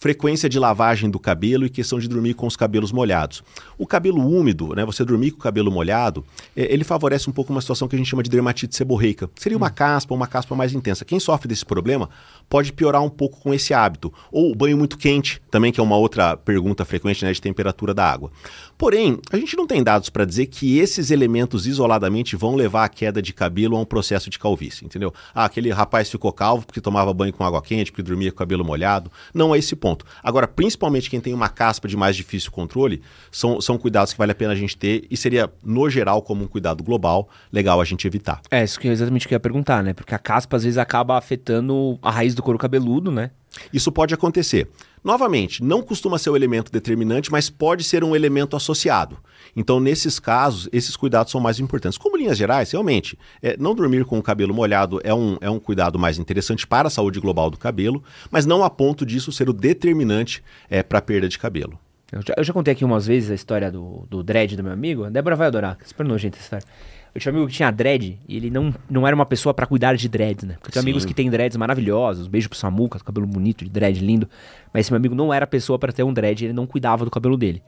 [0.03, 3.45] Frequência de lavagem do cabelo e questão de dormir com os cabelos molhados.
[3.79, 6.25] O cabelo úmido, né, você dormir com o cabelo molhado,
[6.57, 9.31] é, ele favorece um pouco uma situação que a gente chama de dermatite seborreica.
[9.37, 9.73] Seria uma hum.
[9.73, 11.05] caspa, uma caspa mais intensa.
[11.05, 12.11] Quem sofre desse problema
[12.51, 14.13] pode piorar um pouco com esse hábito.
[14.33, 18.05] Ou banho muito quente, também que é uma outra pergunta frequente né, de temperatura da
[18.05, 18.33] água.
[18.77, 22.89] Porém, a gente não tem dados para dizer que esses elementos isoladamente vão levar à
[22.89, 25.15] queda de cabelo a um processo de calvície, entendeu?
[25.33, 28.39] Ah, aquele rapaz ficou calvo porque tomava banho com água quente, porque dormia com o
[28.39, 29.09] cabelo molhado.
[29.33, 29.92] Não é esse ponto.
[30.23, 34.33] Agora, principalmente quem tem uma caspa de mais difícil controle, são, são cuidados que vale
[34.33, 37.85] a pena a gente ter e seria, no geral, como um cuidado global, legal a
[37.85, 38.41] gente evitar.
[38.51, 39.93] É, isso que é exatamente o que eu ia perguntar, né?
[39.93, 43.31] Porque a caspa às vezes acaba afetando a raiz do couro cabeludo, né?
[43.73, 44.69] Isso pode acontecer.
[45.05, 49.19] Novamente, não costuma ser o um elemento determinante, mas pode ser um elemento associado.
[49.55, 51.99] Então, nesses casos, esses cuidados são mais importantes.
[51.99, 55.59] Como linhas gerais, realmente, é, não dormir com o cabelo molhado é um, é um
[55.59, 59.49] cuidado mais interessante para a saúde global do cabelo, mas não a ponto disso ser
[59.49, 61.79] o determinante é, para a perda de cabelo.
[62.11, 64.73] Eu já, eu já, contei aqui umas vezes a história do, do dread do meu
[64.73, 65.05] amigo.
[65.05, 66.67] A Débora vai adorar, é super nojenta essa história.
[67.15, 69.67] Eu tinha um amigo que tinha dread e ele não, não era uma pessoa para
[69.67, 70.55] cuidar de dreads, né?
[70.55, 70.89] Porque eu tenho Sim.
[70.91, 74.29] amigos que têm dreads maravilhosos, beijo pro Samuca, cabelo bonito, de dread lindo.
[74.73, 77.11] Mas esse meu amigo não era pessoa para ter um dread, ele não cuidava do
[77.11, 77.63] cabelo dele.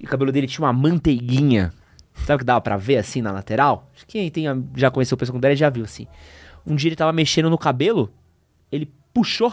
[0.00, 1.72] E o cabelo dele tinha uma manteiguinha.
[2.14, 3.90] Sabe o que dava pra ver assim na lateral?
[4.06, 6.06] Quem tem, já conheceu pessoa com dread já viu assim.
[6.66, 8.12] Um dia ele tava mexendo no cabelo,
[8.72, 9.52] ele puxou,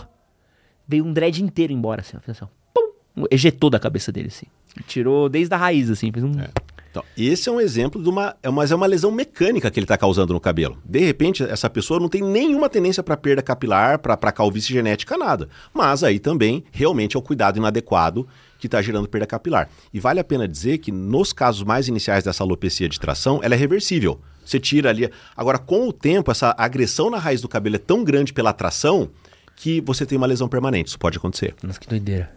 [0.88, 4.46] veio um dread inteiro embora, assim, ó, assim, pum, ejetou da cabeça dele, assim.
[4.86, 6.40] Tirou desde a raiz, assim, fez um.
[6.40, 6.50] É.
[6.90, 9.84] Então, esse é um exemplo de uma, é, mas é uma lesão mecânica que ele
[9.84, 10.78] está causando no cabelo.
[10.84, 15.48] De repente, essa pessoa não tem nenhuma tendência para perda capilar, para calvície genética, nada.
[15.74, 19.70] Mas aí também, realmente, é o cuidado inadequado que está gerando perda capilar.
[19.94, 23.54] E vale a pena dizer que nos casos mais iniciais dessa alopecia de tração, ela
[23.56, 24.20] é reversível.
[24.44, 25.12] Você tira ali.
[25.36, 29.10] Agora, com o tempo, essa agressão na raiz do cabelo é tão grande pela tração
[29.56, 30.90] que você tem uma lesão permanente.
[30.90, 31.54] Isso pode acontecer.
[31.62, 32.32] Nossa, que doideira.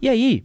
[0.00, 0.44] E aí,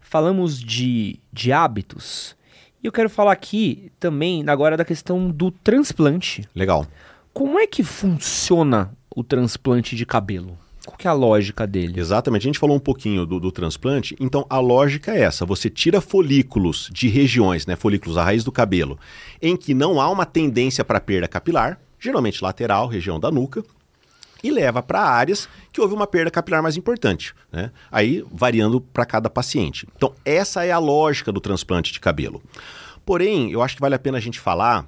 [0.00, 2.36] falamos de, de hábitos.
[2.82, 6.48] E eu quero falar aqui também agora da questão do transplante.
[6.54, 6.86] Legal.
[7.32, 10.56] Como é que funciona o transplante de cabelo?
[10.84, 11.98] Qual que é a lógica dele?
[11.98, 12.42] Exatamente.
[12.42, 14.14] A gente falou um pouquinho do, do, transplante.
[14.20, 15.46] Então, a lógica é essa.
[15.46, 18.98] Você tira folículos de regiões, né, folículos à raiz do cabelo,
[19.40, 23.64] em que não há uma tendência para perda capilar, geralmente lateral, região da nuca,
[24.42, 27.70] e leva para áreas que houve uma perda capilar mais importante, né?
[27.90, 29.88] Aí variando para cada paciente.
[29.96, 32.42] Então, essa é a lógica do transplante de cabelo.
[33.06, 34.86] Porém, eu acho que vale a pena a gente falar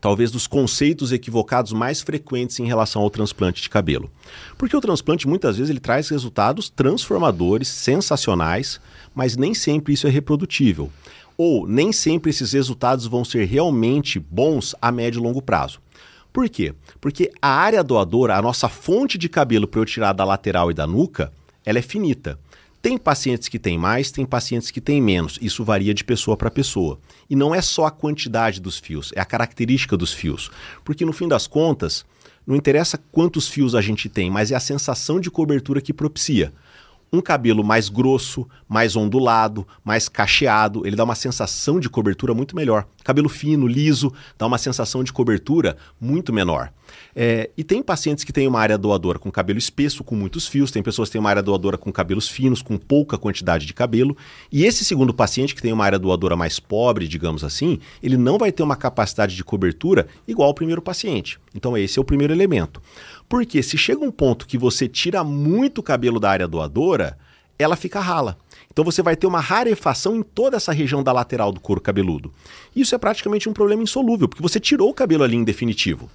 [0.00, 4.10] talvez dos conceitos equivocados mais frequentes em relação ao transplante de cabelo.
[4.56, 8.80] Porque o transplante muitas vezes ele traz resultados transformadores, sensacionais,
[9.14, 10.90] mas nem sempre isso é reprodutível.
[11.36, 15.80] Ou nem sempre esses resultados vão ser realmente bons a médio e longo prazo.
[16.32, 16.74] Por quê?
[17.00, 20.74] Porque a área doadora, a nossa fonte de cabelo para eu tirar da lateral e
[20.74, 21.32] da nuca,
[21.64, 22.38] ela é finita.
[22.82, 25.38] Tem pacientes que têm mais, tem pacientes que têm menos.
[25.42, 26.98] Isso varia de pessoa para pessoa.
[27.28, 30.50] E não é só a quantidade dos fios, é a característica dos fios.
[30.82, 32.06] Porque no fim das contas,
[32.46, 36.52] não interessa quantos fios a gente tem, mas é a sensação de cobertura que propicia
[37.12, 42.54] um cabelo mais grosso, mais ondulado, mais cacheado, ele dá uma sensação de cobertura muito
[42.54, 42.86] melhor.
[43.02, 46.72] Cabelo fino, liso, dá uma sensação de cobertura muito menor.
[47.14, 50.70] É, e tem pacientes que têm uma área doadora com cabelo espesso, com muitos fios,
[50.70, 54.16] tem pessoas que têm uma área doadora com cabelos finos, com pouca quantidade de cabelo.
[54.50, 58.38] E esse segundo paciente, que tem uma área doadora mais pobre, digamos assim, ele não
[58.38, 61.38] vai ter uma capacidade de cobertura igual ao primeiro paciente.
[61.54, 62.80] Então, esse é o primeiro elemento.
[63.28, 67.16] Porque se chega um ponto que você tira muito cabelo da área doadora,
[67.58, 68.36] ela fica rala.
[68.72, 72.32] Então você vai ter uma rarefação em toda essa região da lateral do couro cabeludo.
[72.74, 76.08] Isso é praticamente um problema insolúvel, porque você tirou o cabelo ali em definitivo.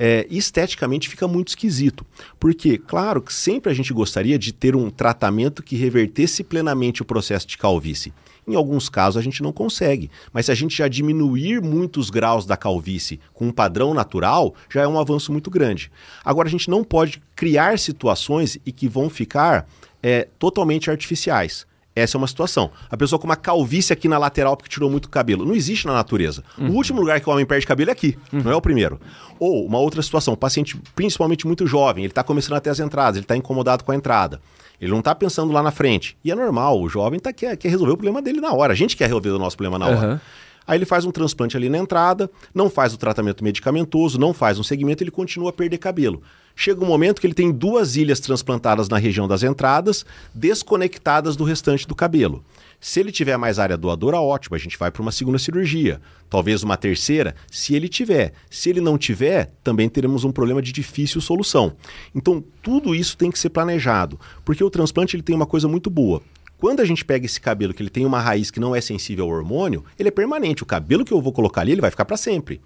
[0.00, 2.06] É, esteticamente fica muito esquisito.
[2.38, 7.04] Porque, claro, que sempre a gente gostaria de ter um tratamento que revertesse plenamente o
[7.04, 8.14] processo de calvície.
[8.46, 12.46] Em alguns casos a gente não consegue, mas se a gente já diminuir muitos graus
[12.46, 15.90] da calvície com um padrão natural, já é um avanço muito grande.
[16.24, 19.68] Agora a gente não pode criar situações e que vão ficar
[20.02, 21.66] é, totalmente artificiais.
[21.98, 22.70] Essa é uma situação.
[22.90, 25.44] A pessoa com uma calvície aqui na lateral porque tirou muito cabelo.
[25.44, 26.42] Não existe na natureza.
[26.56, 26.70] Uhum.
[26.70, 28.42] O último lugar que o homem perde cabelo é aqui, uhum.
[28.42, 29.00] não é o primeiro.
[29.38, 33.16] Ou uma outra situação, um paciente principalmente muito jovem, ele está começando até as entradas,
[33.16, 34.40] ele está incomodado com a entrada.
[34.80, 36.16] Ele não está pensando lá na frente.
[36.24, 38.72] E é normal, o jovem tá, quer, quer resolver o problema dele na hora.
[38.72, 40.12] A gente quer resolver o nosso problema na hora.
[40.12, 40.20] Uhum.
[40.68, 44.58] Aí ele faz um transplante ali na entrada, não faz o tratamento medicamentoso, não faz
[44.58, 46.22] um segmento, ele continua a perder cabelo.
[46.60, 51.44] Chega um momento que ele tem duas ilhas transplantadas na região das entradas, desconectadas do
[51.44, 52.44] restante do cabelo.
[52.80, 56.64] Se ele tiver mais área doadora, ótimo, a gente vai para uma segunda cirurgia, talvez
[56.64, 58.32] uma terceira, se ele tiver.
[58.50, 61.76] Se ele não tiver, também teremos um problema de difícil solução.
[62.12, 65.88] Então, tudo isso tem que ser planejado, porque o transplante ele tem uma coisa muito
[65.88, 66.20] boa.
[66.58, 69.26] Quando a gente pega esse cabelo que ele tem uma raiz que não é sensível
[69.26, 70.64] ao hormônio, ele é permanente.
[70.64, 72.60] O cabelo que eu vou colocar ali, ele vai ficar para sempre.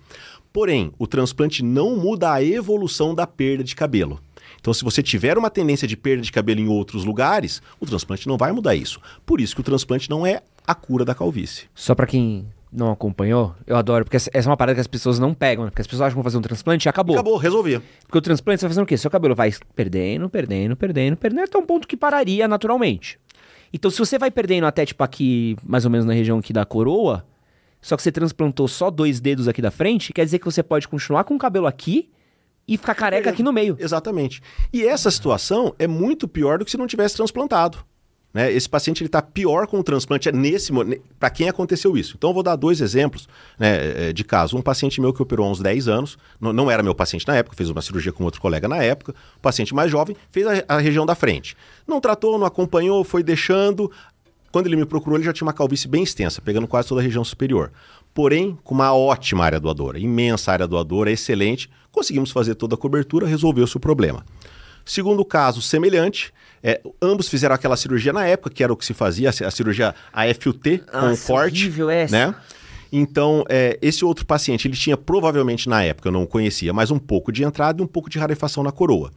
[0.52, 4.20] Porém, o transplante não muda a evolução da perda de cabelo.
[4.60, 8.28] Então, se você tiver uma tendência de perda de cabelo em outros lugares, o transplante
[8.28, 9.00] não vai mudar isso.
[9.24, 11.64] Por isso que o transplante não é a cura da calvície.
[11.74, 15.18] Só para quem não acompanhou, eu adoro, porque essa é uma parada que as pessoas
[15.18, 17.16] não pegam, porque as pessoas acham que vão fazer um transplante e acabou.
[17.16, 17.82] Acabou, resolvia.
[18.04, 18.96] Porque o transplante você vai fazendo o quê?
[18.96, 23.18] Seu cabelo vai perdendo, perdendo, perdendo, perdendo, até um ponto que pararia naturalmente.
[23.72, 26.64] Então, se você vai perdendo até, tipo, aqui, mais ou menos na região aqui da
[26.64, 27.24] coroa,
[27.82, 30.86] só que você transplantou só dois dedos aqui da frente, quer dizer que você pode
[30.86, 32.08] continuar com o cabelo aqui
[32.66, 33.76] e ficar careca aqui no meio.
[33.78, 34.40] Exatamente.
[34.72, 37.84] E essa situação é muito pior do que se não tivesse transplantado.
[38.32, 38.50] Né?
[38.50, 40.72] Esse paciente está pior com o transplante é nesse
[41.18, 42.14] para quem aconteceu isso.
[42.16, 44.56] Então eu vou dar dois exemplos né, é, de caso.
[44.56, 47.36] Um paciente meu que operou há uns 10 anos, não, não, era meu paciente na
[47.36, 49.14] época, fez uma cirurgia com outro colega na época.
[49.36, 51.56] O paciente mais jovem fez a, a região da frente.
[51.86, 53.90] Não tratou, não acompanhou, foi deixando.
[54.52, 57.04] Quando ele me procurou, ele já tinha uma calvície bem extensa, pegando quase toda a
[57.04, 57.72] região superior
[58.14, 61.70] porém com uma ótima área doadora, imensa área doadora, excelente.
[61.90, 64.24] Conseguimos fazer toda a cobertura, resolveu-se o problema.
[64.84, 68.94] Segundo caso semelhante, é, ambos fizeram aquela cirurgia na época, que era o que se
[68.94, 71.72] fazia, a cirurgia AFUT, com Nossa, corte.
[71.90, 72.12] Essa.
[72.12, 72.34] Né?
[72.90, 76.98] Então, é, esse outro paciente, ele tinha provavelmente na época, eu não conhecia, mas um
[76.98, 79.10] pouco de entrada e um pouco de rarefação na coroa.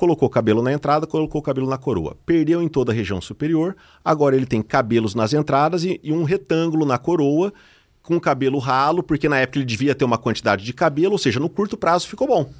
[0.00, 2.16] Colocou cabelo na entrada, colocou cabelo na coroa.
[2.24, 6.24] Perdeu em toda a região superior, agora ele tem cabelos nas entradas e, e um
[6.24, 7.52] retângulo na coroa
[8.02, 11.38] com cabelo ralo, porque na época ele devia ter uma quantidade de cabelo, ou seja,
[11.38, 12.50] no curto prazo ficou bom.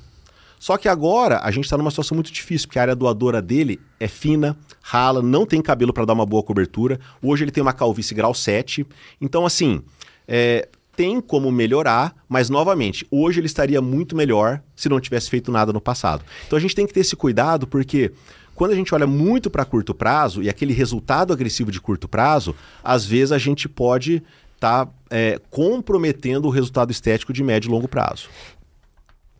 [0.58, 3.80] Só que agora a gente está numa situação muito difícil, porque a área doadora dele
[3.98, 7.00] é fina, rala, não tem cabelo para dar uma boa cobertura.
[7.22, 8.86] Hoje ele tem uma calvície grau 7.
[9.18, 9.80] Então, assim,
[10.28, 10.68] é,
[11.00, 15.72] tem como melhorar, mas novamente, hoje ele estaria muito melhor se não tivesse feito nada
[15.72, 16.22] no passado.
[16.46, 18.12] Então a gente tem que ter esse cuidado, porque
[18.54, 22.54] quando a gente olha muito para curto prazo e aquele resultado agressivo de curto prazo,
[22.84, 24.22] às vezes a gente pode
[24.56, 28.28] está é, comprometendo o resultado estético de médio e longo prazo.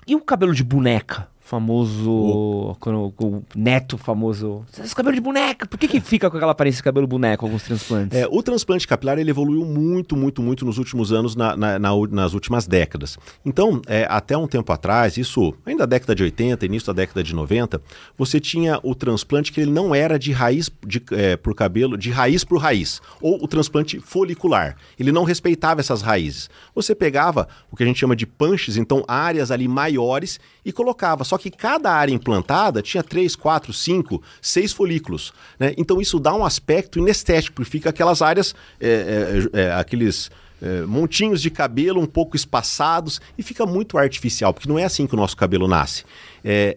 [0.07, 1.29] E o cabelo de boneca?
[1.51, 2.09] Famoso.
[2.09, 2.77] O,
[3.19, 4.65] o neto famoso.
[4.79, 5.67] Esse cabelo de boneca.
[5.67, 8.17] Por que, que fica com aquela aparência de cabelo boneco alguns transplantes?
[8.17, 11.91] É, o transplante capilar ele evoluiu muito, muito, muito nos últimos anos, na, na, na,
[12.09, 13.19] nas últimas décadas.
[13.45, 17.23] Então, é, até um tempo atrás, isso ainda da década de 80, início da década
[17.23, 17.81] de 90,
[18.17, 22.11] você tinha o transplante que ele não era de raiz de, é, por cabelo, de
[22.11, 24.77] raiz por raiz, ou o transplante folicular.
[24.99, 26.49] Ele não respeitava essas raízes.
[26.75, 31.25] Você pegava o que a gente chama de punches, então áreas ali maiores, e colocava.
[31.25, 35.33] Só que cada área implantada tinha 3, 4, 5, 6 folículos.
[35.59, 35.75] Né?
[35.77, 40.83] Então isso dá um aspecto inestético, porque fica aquelas áreas, é, é, é, aqueles é,
[40.83, 45.15] montinhos de cabelo um pouco espaçados e fica muito artificial, porque não é assim que
[45.15, 46.05] o nosso cabelo nasce.
[46.45, 46.77] É,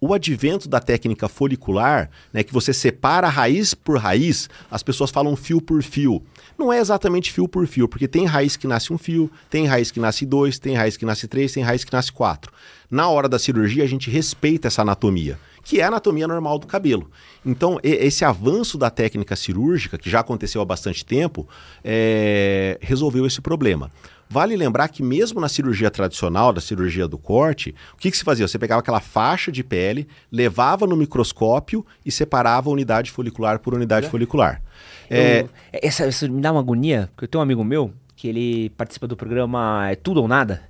[0.00, 5.36] o advento da técnica folicular, né, que você separa raiz por raiz, as pessoas falam
[5.36, 6.20] fio por fio.
[6.58, 9.92] Não é exatamente fio por fio, porque tem raiz que nasce um fio, tem raiz
[9.92, 12.52] que nasce dois, tem raiz que nasce três, tem raiz que nasce quatro.
[12.92, 16.66] Na hora da cirurgia, a gente respeita essa anatomia, que é a anatomia normal do
[16.66, 17.10] cabelo.
[17.42, 21.48] Então, esse avanço da técnica cirúrgica, que já aconteceu há bastante tempo,
[21.82, 22.76] é...
[22.82, 23.90] resolveu esse problema.
[24.28, 28.24] Vale lembrar que mesmo na cirurgia tradicional, da cirurgia do corte, o que, que se
[28.24, 28.46] fazia?
[28.46, 34.04] Você pegava aquela faixa de pele, levava no microscópio e separava unidade folicular por unidade
[34.04, 34.10] é.
[34.10, 34.62] folicular.
[35.08, 35.46] É...
[35.72, 39.08] essa, essa me dá uma agonia, porque eu tenho um amigo meu que ele participa
[39.08, 40.62] do programa É Tudo ou Nada,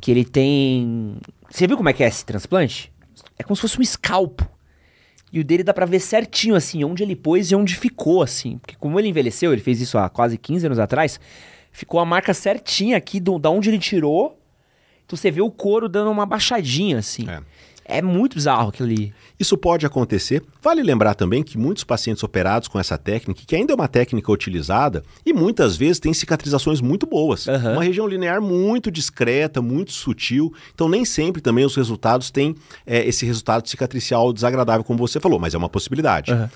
[0.00, 1.16] que ele tem...
[1.50, 2.92] Você viu como é que é esse transplante?
[3.38, 4.48] É como se fosse um escalpo.
[5.32, 8.58] E o dele dá pra ver certinho, assim, onde ele pôs e onde ficou, assim.
[8.58, 11.20] Porque como ele envelheceu, ele fez isso há quase 15 anos atrás
[11.78, 14.38] ficou a marca certinha aqui do, da onde ele tirou
[15.06, 17.28] Então você vê o couro dando uma baixadinha, assim.
[17.28, 17.40] É.
[17.88, 19.14] É muito bizarro aquilo ali.
[19.40, 20.42] Isso pode acontecer.
[20.60, 24.30] Vale lembrar também que muitos pacientes operados com essa técnica, que ainda é uma técnica
[24.30, 27.48] utilizada, e muitas vezes tem cicatrizações muito boas.
[27.48, 27.72] Aham.
[27.72, 30.52] Uma região linear muito discreta, muito sutil.
[30.74, 32.54] Então, nem sempre também os resultados têm
[32.86, 36.30] é, esse resultado cicatricial desagradável, como você falou, mas é uma possibilidade.
[36.32, 36.50] Aham.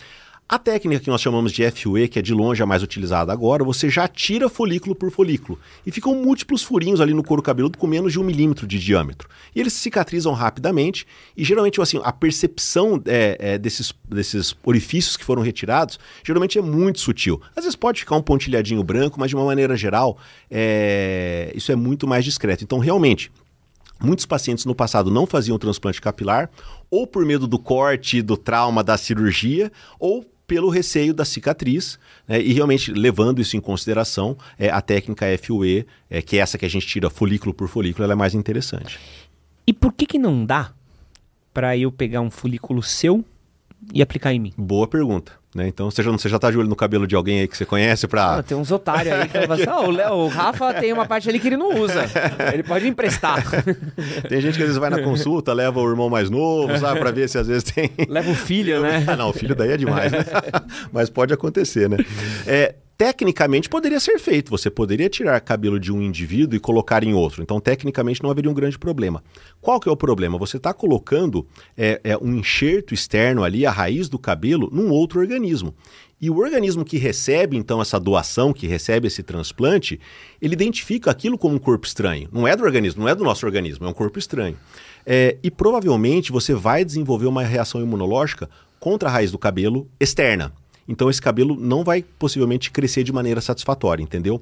[0.52, 3.64] A técnica que nós chamamos de FUE, que é de longe a mais utilizada agora,
[3.64, 5.58] você já tira folículo por folículo.
[5.86, 9.30] E ficam múltiplos furinhos ali no couro cabeludo com menos de um milímetro de diâmetro.
[9.54, 11.06] E eles cicatrizam rapidamente.
[11.34, 16.60] E geralmente, assim, a percepção é, é, desses, desses orifícios que foram retirados, geralmente é
[16.60, 17.40] muito sutil.
[17.56, 20.18] Às vezes pode ficar um pontilhadinho branco, mas de uma maneira geral,
[20.50, 22.62] é, isso é muito mais discreto.
[22.62, 23.32] Então, realmente,
[24.02, 26.50] Muitos pacientes no passado não faziam transplante capilar,
[26.90, 32.38] ou por medo do corte, do trauma da cirurgia, ou pelo receio da cicatriz, né,
[32.38, 36.66] e realmente levando isso em consideração, é, a técnica FUE, é, que é essa que
[36.66, 39.00] a gente tira folículo por folículo, ela é mais interessante.
[39.66, 40.74] E por que que não dá
[41.54, 43.24] pra eu pegar um folículo seu
[43.94, 44.52] e aplicar em mim?
[44.58, 45.32] Boa pergunta.
[45.54, 45.68] Né?
[45.68, 47.66] Então você já, você já tá de olho no cabelo de alguém aí que você
[47.66, 50.72] conhece Ah, para tem uns otários aí que falam assim, ah, o, Léo- o Rafa
[50.74, 52.06] tem uma parte ali que ele não usa.
[52.54, 53.44] Ele pode emprestar.
[54.30, 57.10] Tem gente que às vezes vai na consulta, leva o irmão mais novo, sabe, para
[57.10, 59.04] ver se às vezes tem Leva o filho, né?
[59.06, 60.24] Ah, não, o filho daí é demais, né?
[60.90, 61.98] Mas pode acontecer, né?
[62.46, 64.50] É, tecnicamente poderia ser feito.
[64.50, 67.42] Você poderia tirar cabelo de um indivíduo e colocar em outro.
[67.42, 69.22] Então, tecnicamente, não haveria um grande problema.
[69.60, 70.38] Qual que é o problema?
[70.38, 75.20] Você está colocando é, é, um enxerto externo ali, a raiz do cabelo, num outro
[75.20, 75.74] organismo.
[76.20, 79.98] E o organismo que recebe, então, essa doação, que recebe esse transplante,
[80.40, 82.28] ele identifica aquilo como um corpo estranho.
[82.30, 84.56] Não é do organismo, não é do nosso organismo, é um corpo estranho.
[85.04, 90.52] É, e provavelmente você vai desenvolver uma reação imunológica contra a raiz do cabelo externa.
[90.88, 94.40] Então esse cabelo não vai possivelmente crescer de maneira satisfatória, entendeu?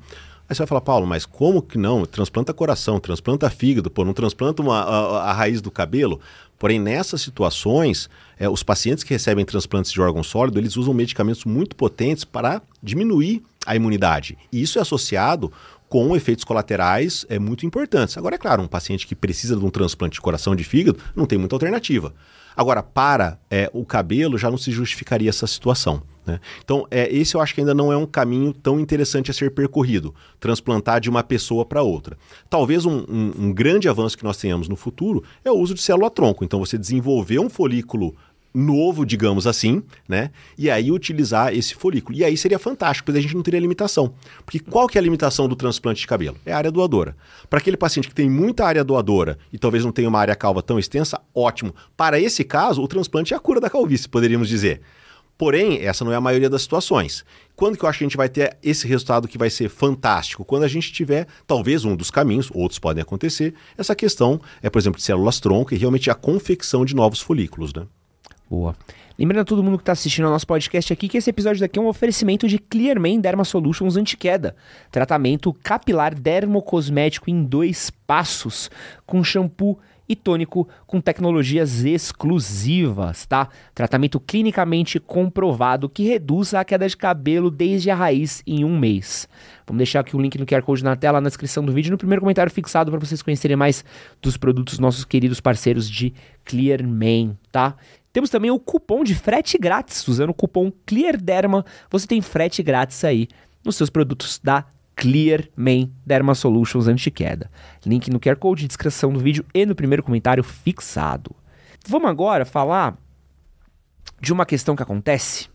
[0.48, 2.04] Aí você vai falar, Paulo, mas como que não?
[2.04, 6.20] Transplanta coração, transplanta fígado, pô, não transplanta uma, a, a raiz do cabelo?
[6.58, 11.44] Porém, nessas situações, é, os pacientes que recebem transplantes de órgão sólido, eles usam medicamentos
[11.44, 14.36] muito potentes para diminuir a imunidade.
[14.52, 15.52] E isso é associado
[15.88, 18.18] com efeitos colaterais é, muito importantes.
[18.18, 21.26] Agora, é claro, um paciente que precisa de um transplante de coração de fígado não
[21.26, 22.12] tem muita alternativa.
[22.56, 26.02] Agora, para é, o cabelo já não se justificaria essa situação.
[26.26, 26.40] Né?
[26.62, 29.52] Então, é, esse eu acho que ainda não é um caminho tão interessante a ser
[29.52, 32.16] percorrido, transplantar de uma pessoa para outra.
[32.48, 35.82] Talvez um, um, um grande avanço que nós tenhamos no futuro é o uso de
[35.82, 36.44] célula-tronco.
[36.44, 38.14] Então, você desenvolver um folículo
[38.52, 40.30] novo, digamos assim, né?
[40.58, 42.18] E aí utilizar esse folículo.
[42.18, 44.12] E aí seria fantástico, porque a gente não teria limitação.
[44.44, 46.36] Porque qual que é a limitação do transplante de cabelo?
[46.44, 47.16] É a área doadora.
[47.48, 50.62] Para aquele paciente que tem muita área doadora e talvez não tenha uma área calva
[50.62, 51.74] tão extensa, ótimo.
[51.96, 54.80] Para esse caso, o transplante é a cura da calvície, poderíamos dizer.
[55.40, 57.24] Porém, essa não é a maioria das situações.
[57.56, 60.44] Quando que eu acho que a gente vai ter esse resultado que vai ser fantástico?
[60.44, 64.78] Quando a gente tiver, talvez um dos caminhos, outros podem acontecer, essa questão é, por
[64.78, 67.86] exemplo, de células-tronco e realmente a confecção de novos folículos, né?
[68.50, 68.76] Boa.
[69.18, 71.78] Lembrando a todo mundo que está assistindo ao nosso podcast aqui que esse episódio daqui
[71.78, 74.54] é um oferecimento de Clearman Derma Solutions Anti-Queda.
[74.90, 78.70] Tratamento capilar dermocosmético em dois passos,
[79.06, 79.78] com shampoo
[80.10, 83.48] e tônico com tecnologias exclusivas, tá?
[83.72, 89.28] Tratamento clinicamente comprovado que reduz a queda de cabelo desde a raiz em um mês.
[89.64, 91.96] Vamos deixar aqui o link no QR Code na tela, na descrição do vídeo, no
[91.96, 93.84] primeiro comentário fixado para vocês conhecerem mais
[94.20, 96.12] dos produtos nossos queridos parceiros de
[96.44, 97.76] Clearman, tá?
[98.12, 100.08] Temos também o cupom de frete grátis.
[100.08, 103.28] Usando o cupom CLEARDERMA, você tem frete grátis aí
[103.64, 104.64] nos seus produtos da
[105.00, 107.50] Clearman Derma Solutions Anti-Queda.
[107.86, 111.34] Link no QR Code, descrição do vídeo e no primeiro comentário fixado.
[111.88, 112.98] Vamos agora falar
[114.20, 115.48] de uma questão que acontece.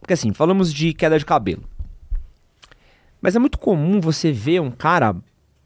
[0.00, 1.62] Porque assim, falamos de queda de cabelo.
[3.20, 5.14] Mas é muito comum você ver um cara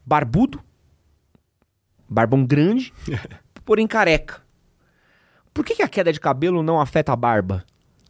[0.05, 0.61] barbudo,
[2.09, 2.93] barbão grande,
[3.65, 4.43] porém careca.
[5.55, 7.65] Por que, que a queda de cabelo não afeta a barba?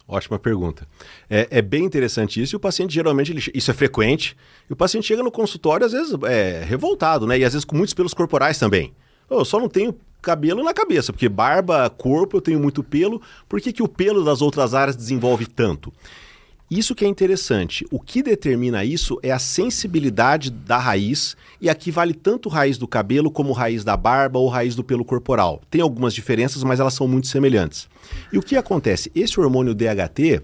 [0.07, 0.85] Ótima pergunta.
[1.29, 4.35] É, é, bem interessante isso, e o paciente geralmente, ele, isso é frequente,
[4.69, 7.37] e o paciente chega no consultório, às vezes, é, revoltado, né?
[7.39, 8.93] E às vezes com muitos pelos corporais também.
[9.29, 13.61] Eu só não tenho cabelo na cabeça, porque barba, corpo, eu tenho muito pelo, por
[13.61, 15.91] que, que o pelo das outras áreas desenvolve tanto?
[16.69, 17.85] Isso que é interessante.
[17.91, 22.87] O que determina isso é a sensibilidade da raiz, e aqui vale tanto raiz do
[22.87, 25.61] cabelo como raiz da barba ou raiz do pelo corporal.
[25.69, 27.87] Tem algumas diferenças, mas elas são muito semelhantes.
[28.31, 29.11] E o que acontece?
[29.13, 30.41] Esse hormônio DHT,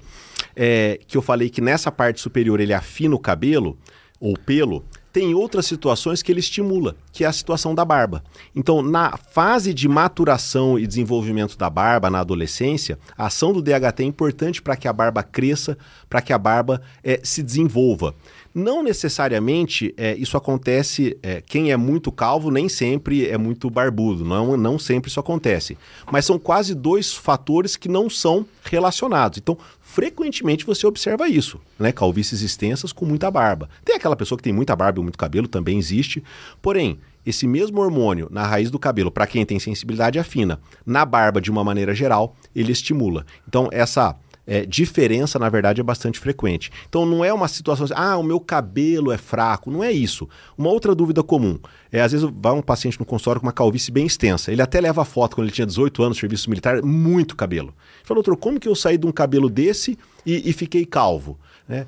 [0.55, 3.77] é, que eu falei que nessa parte superior ele afina o cabelo,
[4.19, 8.23] ou pelo, Tem outras situações que ele estimula, que é a situação da barba.
[8.55, 14.01] Então, na fase de maturação e desenvolvimento da barba, na adolescência, a ação do DHT
[14.01, 15.77] é importante para que a barba cresça,
[16.09, 18.13] para que a barba é, se desenvolva.
[18.53, 24.25] Não necessariamente é, isso acontece, é, quem é muito calvo nem sempre é muito barbudo,
[24.25, 25.77] não, não sempre isso acontece.
[26.11, 29.37] Mas são quase dois fatores que não são relacionados.
[29.37, 29.57] Então,
[29.89, 31.91] frequentemente você observa isso, né?
[31.91, 33.67] Calvícies extensas com muita barba.
[33.83, 36.23] Tem aquela pessoa que tem muita barba e muito cabelo, também existe.
[36.61, 41.41] Porém, esse mesmo hormônio na raiz do cabelo, para quem tem sensibilidade afina, na barba
[41.41, 43.25] de uma maneira geral, ele estimula.
[43.47, 44.15] Então, essa
[44.49, 46.71] é, diferença, na verdade, é bastante frequente.
[46.89, 49.69] Então não é uma situação assim, ah, o meu cabelo é fraco.
[49.69, 50.27] Não é isso.
[50.57, 51.59] Uma outra dúvida comum
[51.91, 54.51] é, às vezes, vai um paciente no consultório com uma calvície bem extensa.
[54.51, 57.67] Ele até leva foto quando ele tinha 18 anos, serviço militar, muito cabelo.
[57.67, 61.37] Ele falou, doutor, como que eu saí de um cabelo desse e, e fiquei calvo?
[61.67, 61.85] Né?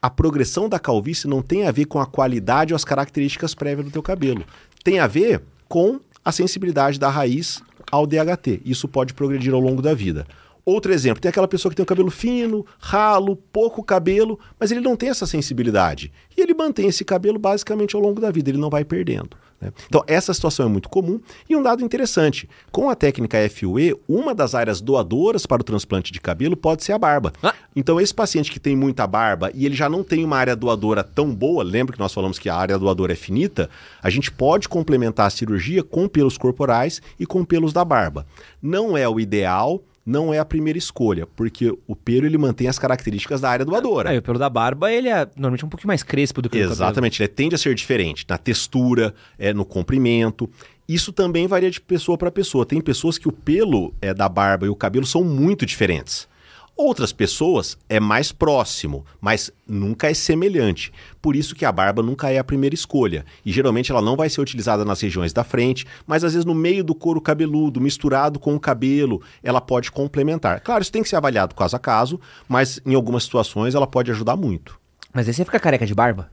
[0.00, 3.86] a progressão da calvície não tem a ver com a qualidade ou as características prévias
[3.86, 4.44] do teu cabelo.
[4.84, 8.60] Tem a ver com a sensibilidade da raiz ao DHT.
[8.66, 10.26] Isso pode progredir ao longo da vida.
[10.64, 14.80] Outro exemplo, tem aquela pessoa que tem o cabelo fino, ralo, pouco cabelo, mas ele
[14.80, 16.10] não tem essa sensibilidade.
[16.36, 19.36] E ele mantém esse cabelo basicamente ao longo da vida, ele não vai perdendo.
[19.60, 19.72] Né?
[19.86, 21.20] Então, essa situação é muito comum.
[21.48, 26.12] E um dado interessante: com a técnica FUE, uma das áreas doadoras para o transplante
[26.12, 27.32] de cabelo pode ser a barba.
[27.42, 27.54] Ah.
[27.76, 31.02] Então, esse paciente que tem muita barba e ele já não tem uma área doadora
[31.02, 33.68] tão boa, lembra que nós falamos que a área doadora é finita,
[34.02, 38.26] a gente pode complementar a cirurgia com pelos corporais e com pelos da barba.
[38.62, 42.78] Não é o ideal não é a primeira escolha, porque o pelo ele mantém as
[42.78, 44.14] características da área doadora.
[44.14, 46.80] É, o pelo da barba ele é normalmente um pouquinho mais crespo do que Exatamente,
[46.80, 50.48] o Exatamente, ele tende a ser diferente na textura, é, no comprimento.
[50.86, 52.66] Isso também varia de pessoa para pessoa.
[52.66, 56.28] Tem pessoas que o pelo é, da barba e o cabelo são muito diferentes.
[56.76, 60.92] Outras pessoas é mais próximo, mas nunca é semelhante.
[61.22, 63.24] Por isso que a barba nunca é a primeira escolha.
[63.46, 66.54] E geralmente ela não vai ser utilizada nas regiões da frente, mas às vezes no
[66.54, 70.60] meio do couro cabeludo, misturado com o cabelo, ela pode complementar.
[70.60, 74.10] Claro, isso tem que ser avaliado caso a caso, mas em algumas situações ela pode
[74.10, 74.78] ajudar muito.
[75.12, 76.28] Mas aí você fica careca de barba?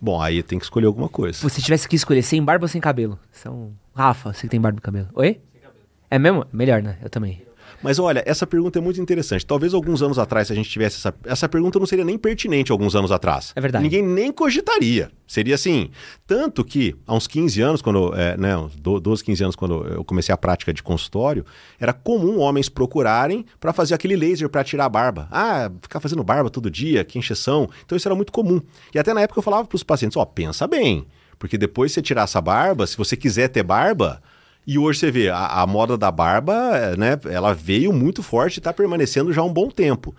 [0.00, 1.48] Bom, aí tem que escolher alguma coisa.
[1.48, 3.18] Se tivesse que escolher sem barba ou sem cabelo?
[3.30, 3.72] São...
[3.94, 5.08] Rafa, você que tem barba e cabelo.
[5.14, 5.40] Oi?
[5.52, 5.84] Sem cabelo.
[6.10, 6.44] É mesmo?
[6.52, 6.98] Melhor, né?
[7.00, 7.45] Eu também.
[7.82, 9.44] Mas olha, essa pergunta é muito interessante.
[9.44, 11.14] Talvez alguns anos atrás, se a gente tivesse essa.
[11.24, 13.52] Essa pergunta não seria nem pertinente alguns anos atrás.
[13.54, 13.82] É verdade.
[13.82, 15.10] Ninguém nem cogitaria.
[15.26, 15.90] Seria assim.
[16.26, 18.14] Tanto que, há uns 15 anos, quando.
[18.14, 21.44] É, né, uns 12, 15 anos, quando eu comecei a prática de consultório,
[21.78, 25.28] era comum homens procurarem para fazer aquele laser para tirar a barba.
[25.30, 27.68] Ah, ficar fazendo barba todo dia, que encheção.
[27.84, 28.60] Então isso era muito comum.
[28.94, 31.06] E até na época eu falava para os pacientes: ó, oh, pensa bem.
[31.38, 34.22] Porque depois você tirar essa barba, se você quiser ter barba,
[34.66, 38.60] e hoje você vê, a, a moda da barba, né, ela veio muito forte e
[38.60, 40.14] está permanecendo já há um bom tempo.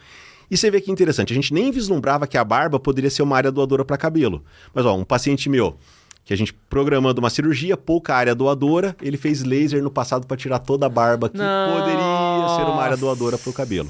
[0.49, 3.35] E você vê que interessante, a gente nem vislumbrava que a barba poderia ser uma
[3.35, 4.43] área doadora para cabelo.
[4.73, 5.75] Mas ó, um paciente meu,
[6.23, 10.37] que a gente programando uma cirurgia, pouca área doadora, ele fez laser no passado para
[10.37, 11.81] tirar toda a barba que Nossa.
[11.81, 13.89] poderia ser uma área doadora para o cabelo.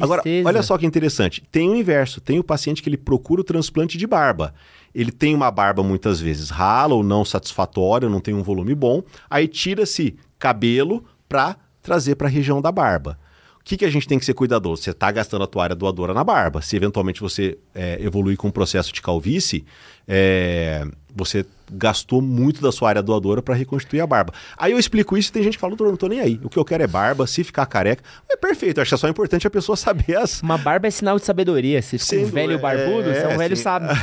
[0.00, 3.44] Agora, olha só que interessante, tem o inverso, tem o paciente que ele procura o
[3.44, 4.54] transplante de barba
[4.94, 9.02] ele tem uma barba muitas vezes rala ou não satisfatória, não tem um volume bom,
[9.28, 13.18] aí tira-se cabelo para trazer para a região da barba.
[13.60, 14.82] O que, que a gente tem que ser cuidadoso?
[14.82, 16.62] Você está gastando a área doadora na barba.
[16.62, 19.64] Se eventualmente você é, evoluir com um processo de calvície,
[20.06, 24.32] é, você gastou muito da sua área doadora para reconstituir a barba.
[24.56, 26.40] Aí eu explico isso e tem gente que fala, doutor, não tô nem aí.
[26.42, 28.02] O que eu quero é barba, se ficar careca.
[28.28, 30.42] É perfeito, acho que é só importante a pessoa saber as.
[30.42, 31.80] Uma barba é sinal de sabedoria.
[31.82, 33.62] Se for um velho é, barbudo, é, você é um velho assim...
[33.62, 33.88] sábio.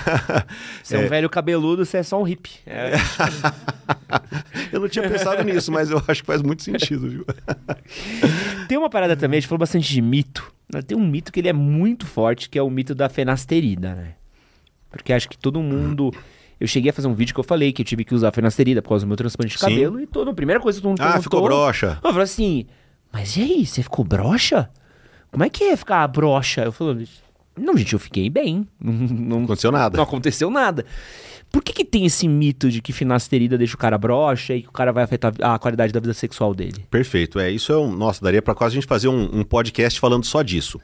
[0.84, 2.60] Se é um velho cabeludo, você é só um hippie.
[2.66, 2.94] É...
[4.72, 7.26] eu não tinha pensado nisso, mas eu acho que faz muito sentido, viu?
[8.68, 10.54] tem uma parada também, a gente falou bastante de mito.
[10.88, 14.14] Tem um mito que ele é muito forte, que é o mito da fenasterida, né?
[14.90, 16.12] Porque acho que todo mundo.
[16.60, 18.82] Eu cheguei a fazer um vídeo que eu falei que eu tive que usar fenasterida
[18.82, 19.98] por causa do meu transplante de cabelo.
[19.98, 20.04] Sim.
[20.04, 22.00] E toda a primeira coisa que todo mundo Ah, ficou broxa.
[22.04, 22.66] Eu falei assim,
[23.12, 24.70] mas e aí, você ficou broxa?
[25.32, 26.62] Como é que é ficar broxa?
[26.64, 27.08] Eu falei,
[27.58, 28.68] não, gente, eu fiquei bem.
[28.82, 29.96] Não, não aconteceu nada.
[29.98, 30.86] Não aconteceu nada.
[31.52, 34.68] Por que, que tem esse mito de que finasterida deixa o cara broxa e que
[34.68, 36.86] o cara vai afetar a qualidade da vida sexual dele?
[36.90, 37.40] Perfeito.
[37.40, 37.96] É, isso é um.
[37.96, 40.82] Nossa, daria para quase a gente fazer um, um podcast falando só disso.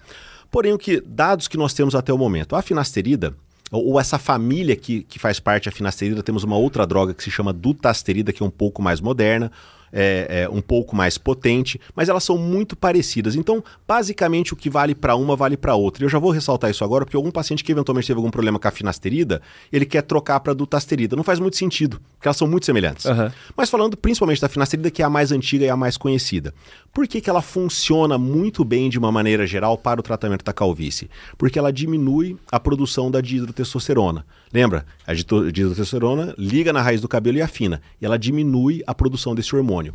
[0.50, 3.36] Porém, o que dados que nós temos até o momento, a finasterida
[3.72, 7.32] ou, essa família que, que faz parte da finasterida, temos uma outra droga que se
[7.32, 9.50] chama dutasterida, que é um pouco mais moderna.
[9.92, 13.36] É, é, um pouco mais potente, mas elas são muito parecidas.
[13.36, 16.04] Então, basicamente, o que vale para uma vale para outra.
[16.04, 18.60] E eu já vou ressaltar isso agora, porque algum paciente que eventualmente teve algum problema
[18.60, 21.16] com a finasterida, ele quer trocar para dutasterida.
[21.16, 23.06] Não faz muito sentido, porque elas são muito semelhantes.
[23.06, 23.30] Uhum.
[23.56, 26.54] Mas falando principalmente da finasterida, que é a mais antiga e a mais conhecida.
[26.94, 30.54] Por que, que ela funciona muito bem de uma maneira geral para o tratamento da
[30.54, 31.10] calvície?
[31.38, 34.26] Porque ela diminui a produção da dihidrotestosterona.
[34.54, 34.86] Lembra?
[35.06, 37.82] A dihidrotestosterona liga na raiz do cabelo e afina.
[38.02, 39.94] E ela diminui a produção desse hormônio.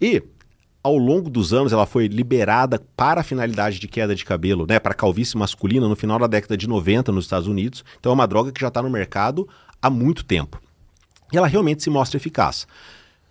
[0.00, 0.22] E
[0.82, 4.78] ao longo dos anos, ela foi liberada para a finalidade de queda de cabelo, né,
[4.78, 7.82] para calvície masculina, no final da década de 90 nos Estados Unidos.
[7.98, 9.48] Então é uma droga que já está no mercado
[9.80, 10.60] há muito tempo.
[11.32, 12.66] E ela realmente se mostra eficaz.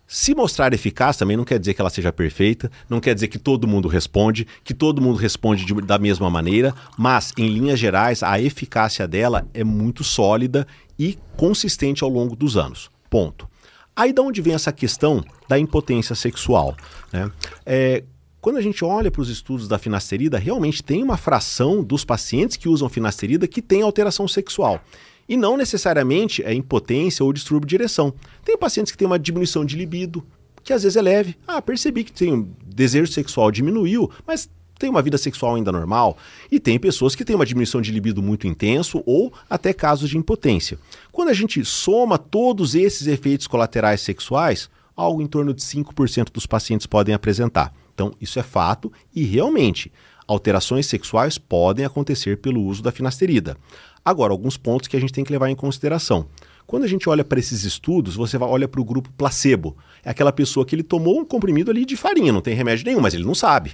[0.08, 3.40] Se mostrar eficaz também não quer dizer que ela seja perfeita, não quer dizer que
[3.40, 8.22] todo mundo responde, que todo mundo responde de, da mesma maneira, mas em linhas gerais
[8.22, 10.68] a eficácia dela é muito sólida
[11.00, 12.92] e consistente ao longo dos anos.
[13.10, 13.48] Ponto.
[13.96, 16.76] Aí de onde vem essa questão da impotência sexual?
[17.12, 17.32] Né?
[17.66, 18.04] É,
[18.42, 22.58] quando a gente olha para os estudos da finasterida, realmente tem uma fração dos pacientes
[22.58, 24.82] que usam finasterida que tem alteração sexual.
[25.28, 28.14] E não necessariamente é impotência ou distúrbio de direção.
[28.44, 30.26] Tem pacientes que têm uma diminuição de libido,
[30.64, 31.38] que às vezes é leve.
[31.48, 36.18] Ah, percebi que tem um desejo sexual diminuiu, mas tem uma vida sexual ainda normal.
[36.52, 40.18] E tem pessoas que têm uma diminuição de libido muito intenso ou até casos de
[40.18, 40.78] impotência.
[41.12, 46.46] Quando a gente soma todos esses efeitos colaterais sexuais, algo em torno de 5% dos
[46.46, 47.74] pacientes podem apresentar.
[47.94, 49.92] Então, isso é fato e realmente
[50.28, 53.58] alterações sexuais podem acontecer pelo uso da finasterida.
[54.06, 56.28] Agora, alguns pontos que a gente tem que levar em consideração.
[56.68, 59.78] Quando a gente olha para esses estudos, você olha para o grupo placebo.
[60.04, 63.02] É aquela pessoa que ele tomou um comprimido ali de farinha, não tem remédio nenhum,
[63.02, 63.74] mas ele não sabe.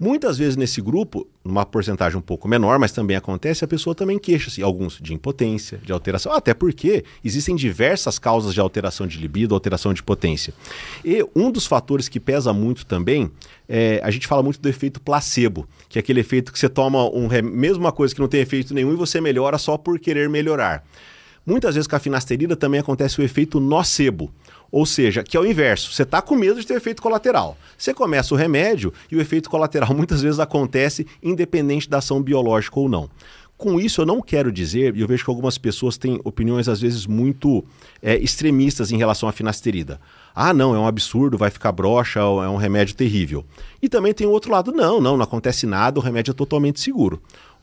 [0.00, 4.16] Muitas vezes nesse grupo, numa porcentagem um pouco menor, mas também acontece, a pessoa também
[4.16, 9.56] queixa-se, alguns de impotência, de alteração, até porque existem diversas causas de alteração de libido,
[9.56, 10.54] alteração de potência.
[11.04, 13.28] E um dos fatores que pesa muito também,
[13.68, 17.04] é, a gente fala muito do efeito placebo, que é aquele efeito que você toma
[17.12, 20.84] um mesma coisa que não tem efeito nenhum e você melhora só por querer melhorar.
[21.44, 24.30] Muitas vezes com a finasterida também acontece o efeito nocebo.
[24.70, 25.92] Ou seja, que é o inverso.
[25.92, 27.56] Você está com medo de ter efeito colateral.
[27.76, 32.78] Você começa o remédio e o efeito colateral muitas vezes acontece independente da ação biológica
[32.78, 33.08] ou não.
[33.58, 36.80] Com isso, eu não quero dizer, e eu vejo que algumas pessoas têm opiniões às
[36.80, 37.64] vezes muito
[38.00, 40.00] é, extremistas em relação à finasterida.
[40.32, 43.44] Ah, não, é um absurdo, vai ficar broxa, é um remédio terrível.
[43.82, 46.78] E também tem o outro lado, não, não, não acontece nada, o remédio é totalmente
[46.78, 47.20] seguro.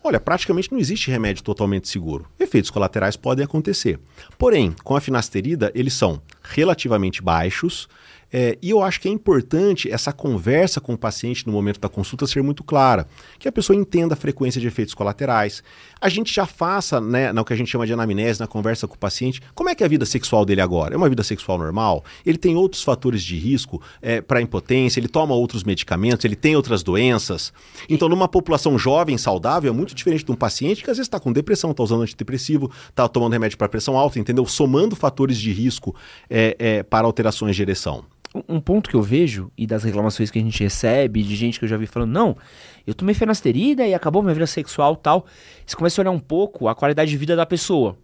[0.08, 2.28] Olha, praticamente não existe remédio totalmente seguro.
[2.40, 4.00] Efeitos colaterais podem acontecer.
[4.38, 7.90] Porém, com a finasterida, eles são relativamente baixos,
[8.38, 11.88] é, e eu acho que é importante essa conversa com o paciente no momento da
[11.88, 13.08] consulta ser muito clara,
[13.40, 15.64] que a pessoa entenda a frequência de efeitos colaterais.
[16.02, 18.96] A gente já faça, né, no que a gente chama de anamnese, na conversa com
[18.96, 20.94] o paciente, como é que é a vida sexual dele agora?
[20.94, 22.04] É uma vida sexual normal?
[22.26, 25.00] Ele tem outros fatores de risco é, para impotência?
[25.00, 26.26] Ele toma outros medicamentos?
[26.26, 27.54] Ele tem outras doenças?
[27.88, 31.22] Então, numa população jovem, saudável, é muito diferente de um paciente que às vezes está
[31.22, 34.46] com depressão, está usando antidepressivo, está tomando remédio para pressão alta, entendeu?
[34.46, 35.96] Somando fatores de risco
[36.30, 38.04] é, é para alterações de ereção
[38.48, 41.66] um ponto que eu vejo, e das reclamações que a gente recebe, de gente que
[41.66, 42.38] eu já vi falando, não,
[42.86, 45.26] eu tomei fenasterida e acabou minha vida sexual tal.
[45.66, 47.98] Você começa a olhar um pouco a qualidade de vida da pessoa.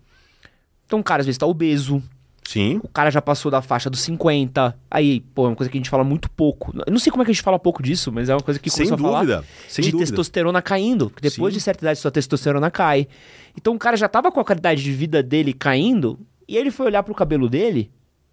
[0.85, 2.01] Então o cara às vezes tá obeso.
[2.43, 2.81] Sim.
[2.83, 4.77] O cara já passou da faixa dos 50.
[4.89, 6.73] Aí, pô, é uma coisa que a gente fala muito pouco.
[6.85, 8.59] Eu não sei como é que a gente fala pouco disso, mas é uma coisa
[8.59, 8.95] que dúvida.
[8.95, 10.09] a falar Sem de dúvida.
[10.09, 11.11] testosterona caindo.
[11.21, 11.59] Depois Sim.
[11.59, 13.07] de certa idade sua testosterona cai.
[13.55, 16.87] Então o cara já tava com a qualidade de vida dele caindo, e ele foi
[16.87, 17.89] olhar pro cabelo dele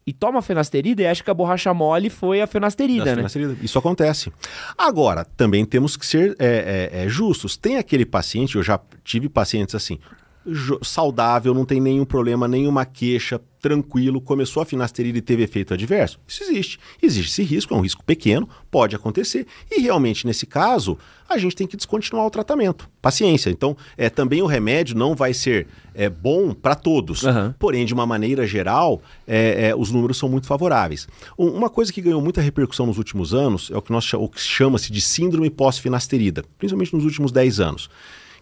[0.08, 3.16] e toma fenasterida e acha que a borracha mole foi a fenasterida, Da né?
[3.16, 3.54] finasterida.
[3.60, 4.32] Isso acontece.
[4.76, 7.58] Agora, também temos que ser é, é, é, justos.
[7.58, 9.98] Tem aquele paciente, eu já tive pacientes assim,
[10.82, 16.18] saudável, não tem nenhum problema, nenhuma queixa, tranquilo, começou a finasterida e teve efeito adverso.
[16.26, 16.78] Isso existe.
[17.02, 19.46] Existe esse risco, é um risco pequeno, pode acontecer.
[19.70, 20.96] E realmente, nesse caso,
[21.28, 22.88] a gente tem que descontinuar o tratamento.
[23.02, 23.50] Paciência.
[23.50, 27.24] Então, é, também o remédio não vai ser é, bom para todos.
[27.24, 27.54] Aham.
[27.58, 31.08] Porém, de uma maneira geral, é, é, os números são muito favoráveis.
[31.38, 34.28] Um- uma coisa que ganhou muita repercussão nos últimos anos é o que, nós, o
[34.28, 37.90] que chama-se de síndrome pós-finasterida, principalmente nos últimos 10 anos,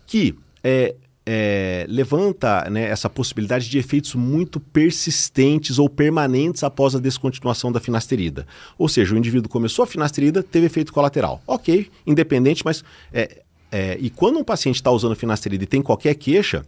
[0.07, 0.95] que é,
[1.27, 7.81] é, levanta né, essa possibilidade de efeitos muito persistentes ou permanentes após a descontinuação da
[7.81, 8.47] finasterida.
[8.79, 11.43] Ou seja, o indivíduo começou a finasterida, teve efeito colateral.
[11.47, 12.85] Ok, independente, mas...
[13.13, 16.65] é, é, e quando um paciente está usando finasterida e tem qualquer queixa,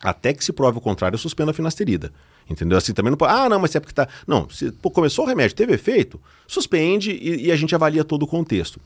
[0.00, 2.12] até que se prove o contrário, eu suspendo a finasterida.
[2.48, 2.78] Entendeu?
[2.78, 3.32] Assim também não pode.
[3.32, 4.08] Ah, não, mas é porque tá.
[4.26, 8.24] Não, se pô, começou o remédio, teve efeito, suspende e, e a gente avalia todo
[8.24, 8.80] o contexto.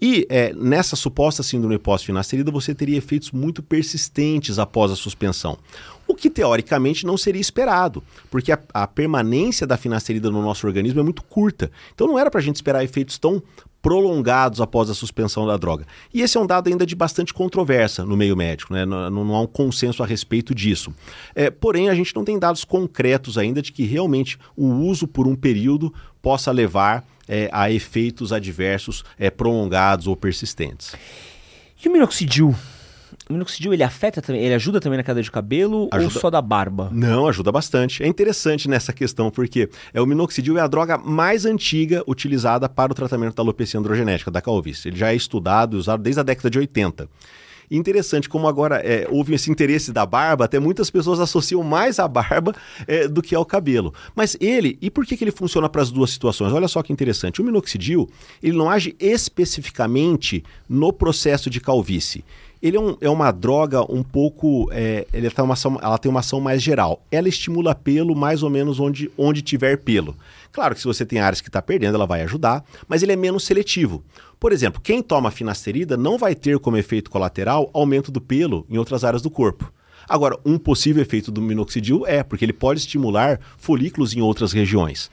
[0.00, 5.58] E é, nessa suposta síndrome pós-finasterida, você teria efeitos muito persistentes após a suspensão.
[6.06, 11.00] O que teoricamente não seria esperado, porque a, a permanência da finasterida no nosso organismo
[11.00, 11.70] é muito curta.
[11.94, 13.42] Então não era para a gente esperar efeitos tão
[13.86, 15.86] prolongados após a suspensão da droga.
[16.12, 18.84] E esse é um dado ainda de bastante controvérsia no meio médico, né?
[18.84, 20.92] não, não, há um consenso a respeito disso.
[21.36, 25.28] É, porém, a gente não tem dados concretos ainda de que realmente o uso por
[25.28, 30.94] um período possa levar é, a efeitos adversos é, prolongados ou persistentes.
[31.82, 32.54] E o minoxidil?
[33.28, 36.14] O minoxidil ele afeta também, ele ajuda também na queda de cabelo ajuda...
[36.14, 36.88] ou só da barba?
[36.92, 38.02] Não, ajuda bastante.
[38.02, 42.92] É interessante nessa questão porque é o minoxidil é a droga mais antiga utilizada para
[42.92, 44.88] o tratamento da alopecia androgenética, da calvície.
[44.88, 47.08] Ele já é estudado e usado desde a década de 80.
[47.70, 52.06] Interessante como agora é, houve esse interesse da barba, até muitas pessoas associam mais a
[52.08, 52.54] barba
[52.86, 53.92] é, do que ao cabelo.
[54.14, 56.52] Mas ele, e por que, que ele funciona para as duas situações?
[56.52, 57.40] Olha só que interessante.
[57.40, 58.08] O minoxidil,
[58.42, 62.24] ele não age especificamente no processo de calvície
[62.62, 64.68] ele é, um, é, uma droga um pouco.
[64.72, 67.02] É, ele tem uma ação, ela tem uma ação mais geral.
[67.10, 70.16] Ela estimula pelo mais ou menos onde, onde tiver pelo.
[70.56, 73.16] Claro que se você tem áreas que está perdendo, ela vai ajudar, mas ele é
[73.16, 74.02] menos seletivo.
[74.40, 78.78] Por exemplo, quem toma finasterida não vai ter como efeito colateral aumento do pelo em
[78.78, 79.70] outras áreas do corpo.
[80.08, 85.10] Agora, um possível efeito do minoxidil é, porque ele pode estimular folículos em outras regiões.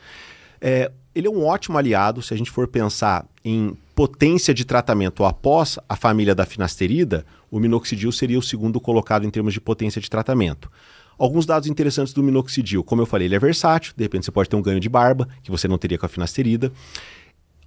[0.61, 5.25] É, ele é um ótimo aliado se a gente for pensar em potência de tratamento
[5.25, 9.99] após a família da finasterida, o minoxidil seria o segundo colocado em termos de potência
[9.99, 10.71] de tratamento.
[11.17, 14.49] Alguns dados interessantes do minoxidil, como eu falei, ele é versátil, de repente você pode
[14.49, 16.71] ter um ganho de barba, que você não teria com a finasterida.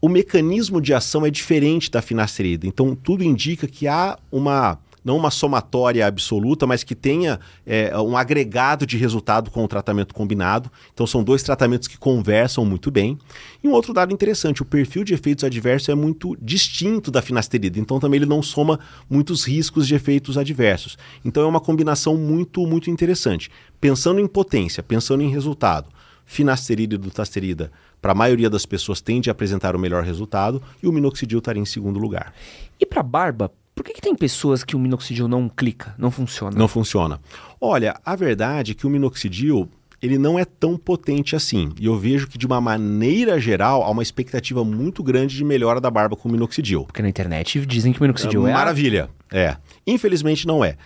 [0.00, 5.16] O mecanismo de ação é diferente da finasterida, então tudo indica que há uma não
[5.16, 10.68] uma somatória absoluta, mas que tenha é, um agregado de resultado com o tratamento combinado.
[10.92, 13.16] Então são dois tratamentos que conversam muito bem.
[13.62, 17.78] E um outro dado interessante, o perfil de efeitos adversos é muito distinto da finasterida,
[17.78, 20.98] então também ele não soma muitos riscos de efeitos adversos.
[21.24, 23.48] Então é uma combinação muito, muito interessante.
[23.80, 25.88] Pensando em potência, pensando em resultado,
[26.24, 27.70] finasterida e dutasterida
[28.02, 31.62] para a maioria das pessoas tende a apresentar o melhor resultado e o minoxidil estaria
[31.62, 32.34] em segundo lugar.
[32.80, 36.56] E para barba, por que, que tem pessoas que o minoxidil não clica, não funciona?
[36.56, 37.20] Não funciona.
[37.60, 39.68] Olha, a verdade é que o minoxidil
[40.00, 41.70] ele não é tão potente assim.
[41.78, 45.78] E eu vejo que, de uma maneira geral, há uma expectativa muito grande de melhora
[45.78, 46.84] da barba com o minoxidil.
[46.84, 48.52] Porque na internet dizem que o minoxidil é.
[48.52, 49.10] Maravilha.
[49.30, 49.56] É.
[49.86, 50.76] Infelizmente não é.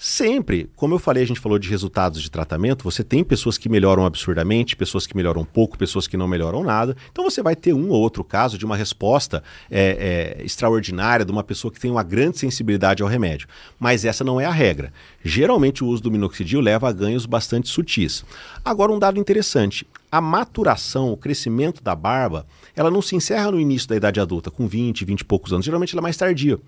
[0.00, 3.68] Sempre, como eu falei, a gente falou de resultados de tratamento, você tem pessoas que
[3.68, 6.96] melhoram absurdamente, pessoas que melhoram pouco, pessoas que não melhoram nada.
[7.10, 11.32] Então você vai ter um ou outro caso de uma resposta é, é, extraordinária de
[11.32, 13.48] uma pessoa que tem uma grande sensibilidade ao remédio.
[13.76, 14.92] Mas essa não é a regra.
[15.24, 18.24] Geralmente o uso do minoxidil leva a ganhos bastante sutis.
[18.64, 23.60] Agora, um dado interessante: a maturação, o crescimento da barba, ela não se encerra no
[23.60, 25.64] início da idade adulta, com 20, 20 e poucos anos.
[25.64, 26.58] Geralmente ela é mais tardia.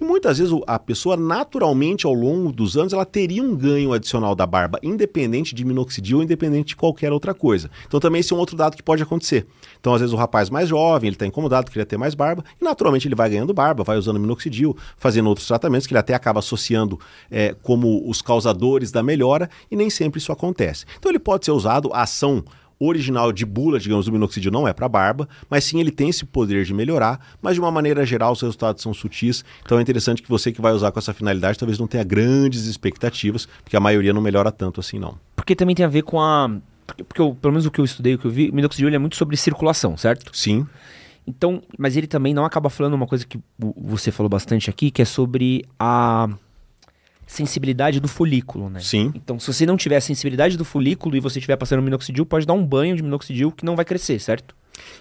[0.00, 4.34] E muitas vezes a pessoa, naturalmente, ao longo dos anos, ela teria um ganho adicional
[4.34, 7.70] da barba, independente de minoxidil ou independente de qualquer outra coisa.
[7.86, 9.46] Então também esse é um outro dado que pode acontecer.
[9.80, 12.64] Então, às vezes, o rapaz mais jovem, ele está incomodado, queria ter mais barba, e
[12.64, 16.40] naturalmente ele vai ganhando barba, vai usando minoxidil, fazendo outros tratamentos que ele até acaba
[16.40, 16.98] associando
[17.30, 20.84] é, como os causadores da melhora, e nem sempre isso acontece.
[20.98, 22.44] Então ele pode ser usado, a ação
[22.78, 26.24] original de bula, digamos, do minoxidil não é para barba, mas sim ele tem esse
[26.24, 30.22] poder de melhorar, mas de uma maneira geral os resultados são sutis, então é interessante
[30.22, 33.80] que você que vai usar com essa finalidade talvez não tenha grandes expectativas, porque a
[33.80, 35.18] maioria não melhora tanto assim não.
[35.34, 36.50] Porque também tem a ver com a...
[36.86, 38.98] Porque, eu, pelo menos o que eu estudei, o que eu vi, o minoxidil é
[38.98, 40.30] muito sobre circulação, certo?
[40.36, 40.66] Sim.
[41.26, 45.02] Então, mas ele também não acaba falando uma coisa que você falou bastante aqui, que
[45.02, 46.28] é sobre a
[47.26, 48.80] sensibilidade do folículo, né?
[48.80, 49.12] Sim.
[49.14, 52.46] Então, se você não tiver a sensibilidade do folículo e você estiver passando minoxidil, pode
[52.46, 54.54] dar um banho de minoxidil que não vai crescer, certo?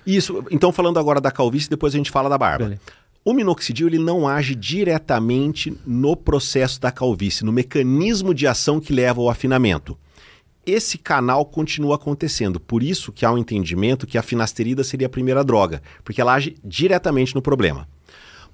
[0.06, 0.44] Isso.
[0.50, 2.66] Então, falando agora da calvície, depois a gente fala da barba.
[2.66, 2.82] Beleza.
[3.24, 8.94] O minoxidil ele não age diretamente no processo da calvície, no mecanismo de ação que
[8.94, 9.98] leva ao afinamento.
[10.64, 15.10] Esse canal continua acontecendo, por isso que há um entendimento que a finasterida seria a
[15.10, 17.88] primeira droga, porque ela age diretamente no problema.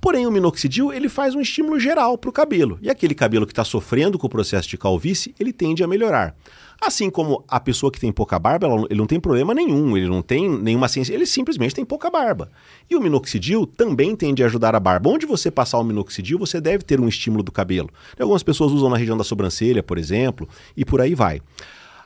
[0.02, 2.80] Porém, o minoxidil ele faz um estímulo geral para o cabelo.
[2.82, 6.36] E aquele cabelo que está sofrendo com o processo de calvície, ele tende a melhorar.
[6.82, 10.08] Assim como a pessoa que tem pouca barba, ela, ele não tem problema nenhum, ele
[10.08, 12.50] não tem nenhuma ciência, ele simplesmente tem pouca barba.
[12.90, 15.08] E o minoxidil também tende a ajudar a barba.
[15.08, 17.92] Onde você passar o minoxidil, você deve ter um estímulo do cabelo.
[18.20, 21.40] Algumas pessoas usam na região da sobrancelha, por exemplo, e por aí vai.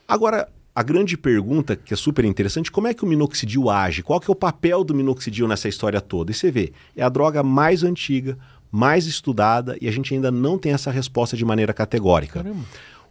[0.06, 4.04] Agora, a grande pergunta, que é super interessante, como é que o minoxidil age?
[4.04, 6.32] Qual que é o papel do minoxidil nessa história toda?
[6.32, 8.38] E você vê, é a droga mais antiga,
[8.70, 12.44] mais estudada, e a gente ainda não tem essa resposta de maneira categórica.
[12.44, 12.66] Caramba.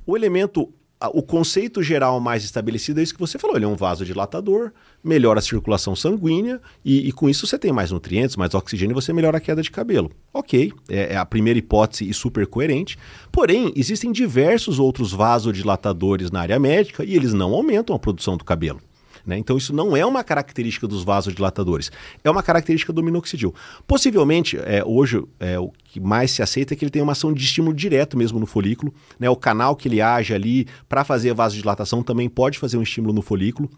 [0.07, 0.71] O elemento
[1.13, 3.57] o conceito geral mais estabelecido é isso que você falou.
[3.57, 7.91] Ele é um vasodilatador, melhora a circulação sanguínea e, e, com isso você tem mais
[7.91, 10.11] nutrientes, mais oxigênio e você melhora a queda de cabelo.
[10.33, 12.97] Ok, é, é a primeira hipótese e super coerente.
[13.31, 18.45] Porém, existem diversos outros vasodilatadores na área médica e eles não aumentam a produção do
[18.45, 18.81] cabelo.
[19.27, 19.39] Né?
[19.39, 21.91] Então, isso não é uma característica dos vasodilatadores,
[22.23, 23.55] é uma característica do minoxidil.
[23.87, 27.33] Possivelmente, é, hoje, é, o que mais se aceita é que ele tem uma ação
[27.33, 28.93] de estímulo direto mesmo no folículo.
[29.19, 29.29] Né?
[29.31, 33.23] O canal que ele age ali para fazer vasodilatação também pode fazer um estímulo no
[33.23, 33.71] folículo.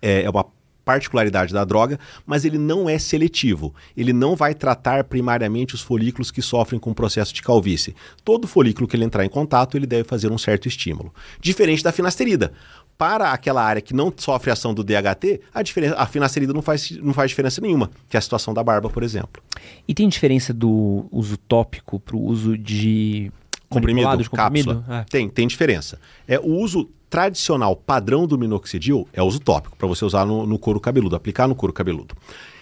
[0.00, 0.44] É, é uma
[0.88, 3.74] particularidade da droga, mas ele não é seletivo.
[3.94, 7.94] Ele não vai tratar primariamente os folículos que sofrem com o processo de calvície.
[8.24, 11.12] Todo folículo que ele entrar em contato, ele deve fazer um certo estímulo.
[11.42, 12.54] Diferente da finasterida
[12.96, 16.90] para aquela área que não sofre ação do DHT, a, diferença, a finasterida não faz,
[17.02, 19.42] não faz diferença nenhuma, que é a situação da barba, por exemplo.
[19.86, 23.30] E tem diferença do uso tópico para o uso de
[23.68, 24.82] comprimido, de comprimido?
[24.88, 25.04] É.
[25.04, 26.00] Tem, tem diferença.
[26.26, 30.58] É o uso tradicional padrão do minoxidil é uso tópico, para você usar no, no
[30.58, 32.14] couro cabeludo, aplicar no couro cabeludo.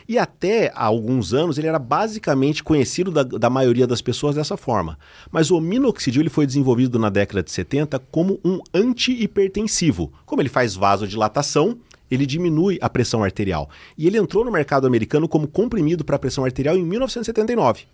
[0.09, 4.57] E até há alguns anos ele era basicamente conhecido da, da maioria das pessoas dessa
[4.57, 4.97] forma.
[5.32, 10.12] Mas o minoxidil ele foi desenvolvido na década de 70 como um antihipertensivo.
[10.24, 11.78] Como ele faz vasodilatação,
[12.09, 13.68] ele diminui a pressão arterial.
[13.99, 17.84] E ele entrou no mercado americano como comprimido para pressão arterial em 1979.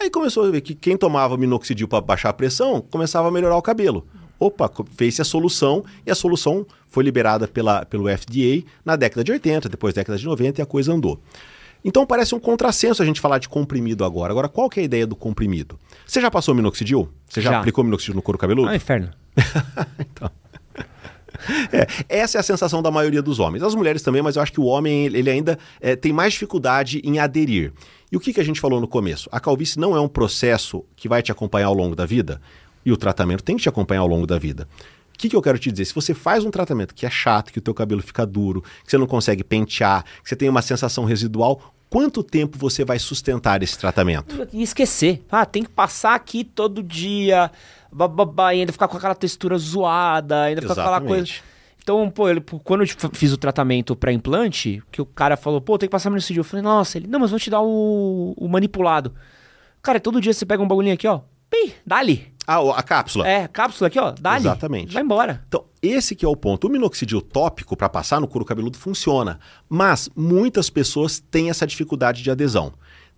[0.00, 3.56] Aí começou a ver que quem tomava minoxidil para baixar a pressão começava a melhorar
[3.56, 4.04] o cabelo.
[4.44, 9.32] Opa, fez-se a solução e a solução foi liberada pela, pelo FDA na década de
[9.32, 11.18] 80, depois década de 90 e a coisa andou.
[11.82, 14.32] Então parece um contrassenso a gente falar de comprimido agora.
[14.32, 15.78] Agora, qual que é a ideia do comprimido?
[16.06, 17.08] Você já passou minoxidil?
[17.26, 17.58] Você já, já.
[17.60, 18.68] aplicou minoxidil no couro cabeludo?
[18.68, 19.10] Ah, inferno.
[19.98, 20.30] então.
[21.72, 21.86] É,
[22.20, 23.62] essa é a sensação da maioria dos homens.
[23.62, 27.00] As mulheres também, mas eu acho que o homem ele ainda é, tem mais dificuldade
[27.04, 27.72] em aderir.
[28.10, 29.28] E o que, que a gente falou no começo?
[29.32, 32.40] A calvície não é um processo que vai te acompanhar ao longo da vida.
[32.84, 34.68] E o tratamento tem que te acompanhar ao longo da vida.
[35.14, 35.84] O que, que, eu quero te dizer?
[35.84, 38.90] Se você faz um tratamento que é chato, que o teu cabelo fica duro, que
[38.90, 43.62] você não consegue pentear, que você tem uma sensação residual, quanto tempo você vai sustentar
[43.62, 44.48] esse tratamento?
[44.52, 45.24] E esquecer.
[45.30, 47.50] Ah, tem que passar aqui todo dia,
[47.92, 51.32] bababá, ainda ficar com aquela textura zoada, ainda ficar com aquela coisa.
[51.80, 55.78] Então, pô, ele, quando eu fiz o tratamento para implante, que o cara falou, pô,
[55.78, 56.38] tem que passar dia.
[56.38, 59.14] eu falei, nossa, ele, não, mas vou te dar o, o manipulado.
[59.80, 62.33] Cara, todo dia você pega um bagulhinho aqui, ó, pi, dá-lhe.
[62.46, 63.26] Ah, a cápsula.
[63.26, 64.12] É, cápsula aqui, ó.
[64.12, 64.92] Dá Exatamente.
[64.92, 65.42] Vai embora.
[65.48, 66.66] Então, esse que é o ponto.
[66.66, 69.38] O minoxidil tópico para passar no couro cabeludo funciona,
[69.68, 72.72] mas muitas pessoas têm essa dificuldade de adesão.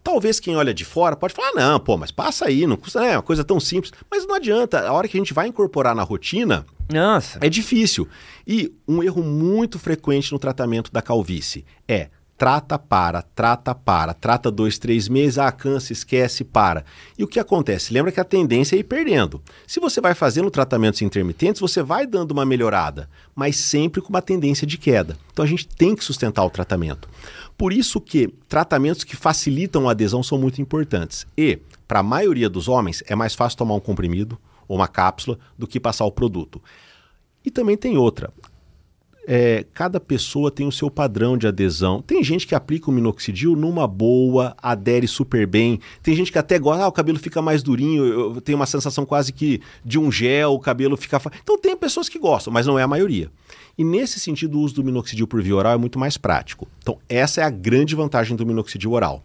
[0.07, 3.17] Talvez quem olha de fora pode falar, não, pô, mas passa aí, não custa, é
[3.17, 3.93] uma coisa tão simples.
[4.09, 7.41] Mas não adianta, a hora que a gente vai incorporar na rotina, Nossa.
[7.43, 8.09] é difícil.
[8.47, 14.51] E um erro muito frequente no tratamento da calvície é trata, para, trata, para, trata
[14.51, 16.85] dois, três meses, ah, cansa, esquece, para.
[17.19, 17.93] E o que acontece?
[17.93, 19.43] Lembra que a tendência é ir perdendo.
[19.67, 24.23] Se você vai fazendo tratamentos intermitentes, você vai dando uma melhorada, mas sempre com uma
[24.23, 25.17] tendência de queda.
[25.33, 27.09] Então a gente tem que sustentar o tratamento.
[27.57, 31.27] Por isso que tratamentos que facilitam a adesão são muito importantes.
[31.37, 31.59] E,
[31.89, 35.67] para a maioria dos homens, é mais fácil tomar um comprimido ou uma cápsula do
[35.67, 36.61] que passar o produto.
[37.45, 38.31] E também tem outra
[39.27, 42.01] é, cada pessoa tem o seu padrão de adesão.
[42.01, 45.81] Tem gente que aplica o minoxidil numa boa, adere super bem.
[46.03, 49.05] Tem gente que até gosta, ah, o cabelo fica mais durinho, eu tenho uma sensação
[49.05, 51.21] quase que de um gel, o cabelo fica.
[51.43, 53.29] Então tem pessoas que gostam, mas não é a maioria.
[53.77, 56.67] E nesse sentido, o uso do minoxidil por via oral é muito mais prático.
[56.79, 59.23] Então, essa é a grande vantagem do minoxidil oral.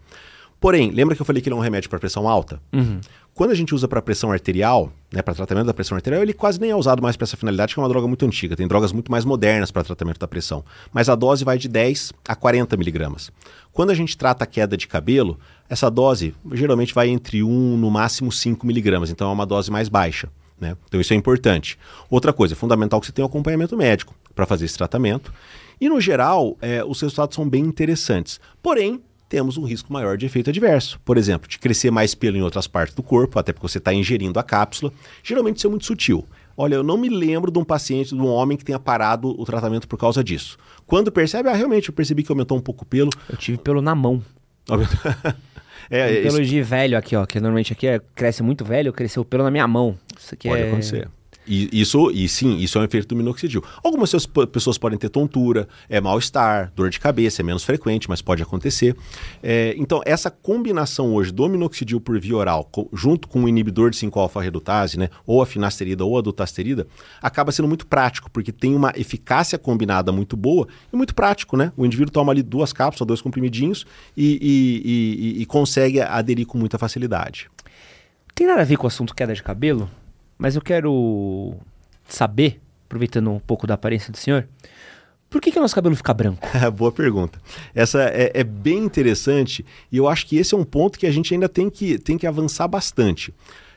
[0.60, 2.62] Porém, lembra que eu falei que ele é um remédio para pressão alta?
[2.72, 3.00] Uhum.
[3.34, 6.60] Quando a gente usa para pressão arterial, né, para tratamento da pressão arterial, ele quase
[6.60, 8.56] nem é usado mais para essa finalidade, que é uma droga muito antiga.
[8.58, 10.66] Tem drogas muito mais modernas para tratamento da pressão.
[10.92, 13.32] Mas a dose vai de 10 a 40 miligramas.
[13.72, 17.90] Quando a gente trata a queda de cabelo, essa dose geralmente vai entre 1, no
[17.90, 19.10] máximo 5 miligramas.
[19.10, 20.30] Então é uma dose mais baixa.
[20.60, 20.76] Né?
[20.88, 21.80] Então isso é importante.
[22.10, 25.34] Outra coisa, é fundamental que você tenha um acompanhamento médico para fazer esse tratamento.
[25.80, 28.40] E no geral, é, os resultados são bem interessantes.
[28.62, 29.02] Porém,
[29.32, 31.00] temos um risco maior de efeito adverso.
[31.06, 33.94] Por exemplo, de crescer mais pelo em outras partes do corpo, até porque você está
[33.94, 34.92] ingerindo a cápsula.
[35.24, 36.28] Geralmente isso é muito sutil.
[36.58, 39.46] Olha, eu não me lembro de um paciente, de um homem que tenha parado o
[39.46, 40.58] tratamento por causa disso.
[40.86, 43.10] Quando percebe, ah, realmente, eu percebi que aumentou um pouco o pelo.
[43.30, 44.22] Eu tive pelo na mão.
[45.90, 46.52] é, um pelo isso...
[46.52, 49.66] de velho aqui, ó, que normalmente aqui é, cresce muito velho, cresceu pelo na minha
[49.66, 49.98] mão.
[50.20, 50.68] Isso aqui Pode é...
[50.68, 51.08] acontecer.
[51.48, 53.64] E isso, e sim, isso é um efeito do minoxidil.
[53.84, 54.12] Algumas
[54.52, 58.96] pessoas podem ter tontura, é mal-estar, dor de cabeça, é menos frequente, mas pode acontecer.
[59.42, 63.90] É, então, essa combinação hoje do minoxidil por via oral, co junto com o inibidor
[63.90, 66.88] de 5-alfa-redutase, né, ou a finasterida ou a dutasterida,
[67.22, 71.72] acaba sendo muito prático, porque tem uma eficácia combinada muito boa e muito prático, né?
[71.76, 73.86] O indivíduo toma ali duas cápsulas, dois comprimidinhos
[74.16, 77.50] e, e, e, e consegue aderir com muita facilidade.
[78.36, 79.90] Tem nada a ver com o assunto queda de cabelo?
[80.42, 81.54] Mas eu quero
[82.10, 84.50] saber aproveitando um pouco da aparência do senhor,
[85.30, 86.46] por que, que o nosso cabelo fica branco?
[86.76, 87.40] Boa pergunta.
[87.76, 91.12] Essa é, é, bem interessante e eu acho que esse é um ponto que a
[91.12, 93.32] gente ainda tem que, tem que avançar bastante.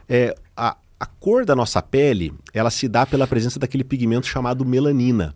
[0.08, 4.64] É, a, a cor da nossa pele, ela se dá pela presença daquele pigmento chamado
[4.64, 5.34] melanina.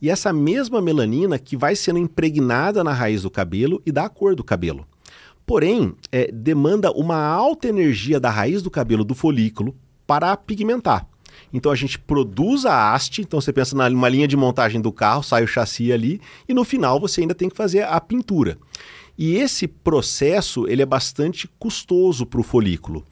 [0.00, 4.08] E essa mesma melanina que vai sendo impregnada na raiz do cabelo e dá a
[4.08, 4.88] cor do cabelo.
[5.44, 9.76] Porém, é, demanda uma alta energia da raiz do cabelo do folículo
[10.10, 11.06] para pigmentar.
[11.52, 15.22] Então a gente produz a haste, então você pensa numa linha de montagem do carro,
[15.22, 18.58] sai o chassi ali, e no final você ainda tem que fazer a pintura.
[19.16, 23.04] E esse processo ele é bastante custoso para o folículo.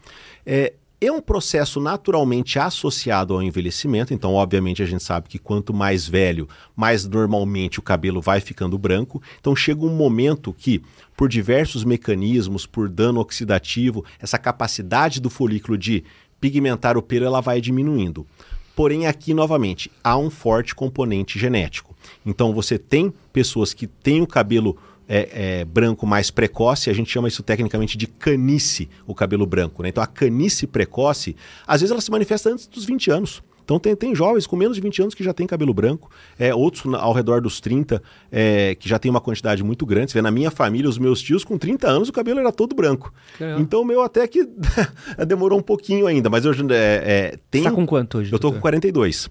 [0.44, 5.72] É, é um processo naturalmente associado ao envelhecimento, então, obviamente, a gente sabe que quanto
[5.72, 9.22] mais velho, mais normalmente o cabelo vai ficando branco.
[9.38, 10.82] Então, chega um momento que,
[11.16, 16.02] por diversos mecanismos, por dano oxidativo, essa capacidade do folículo de
[16.40, 18.26] pigmentar o pelo ela vai diminuindo.
[18.74, 21.96] Porém, aqui novamente, há um forte componente genético.
[22.24, 24.76] Então, você tem pessoas que têm o cabelo
[25.08, 29.82] é, é, branco mais precoce, a gente chama isso tecnicamente de canice, o cabelo branco.
[29.82, 29.88] Né?
[29.88, 31.34] Então, a canice precoce,
[31.66, 33.42] às vezes ela se manifesta antes dos 20 anos.
[33.68, 36.54] Então tem, tem jovens com menos de 20 anos que já têm cabelo branco, é,
[36.54, 38.02] outros ao redor dos 30
[38.32, 40.10] é, que já tem uma quantidade muito grande.
[40.10, 42.74] Você vê na minha família, os meus tios com 30 anos o cabelo era todo
[42.74, 43.12] branco.
[43.58, 44.48] Então o meu até que
[45.28, 47.64] demorou um pouquinho ainda, mas eu é, é, tenho...
[47.64, 48.32] Você tá com quanto hoje?
[48.32, 49.28] Eu tô com 42.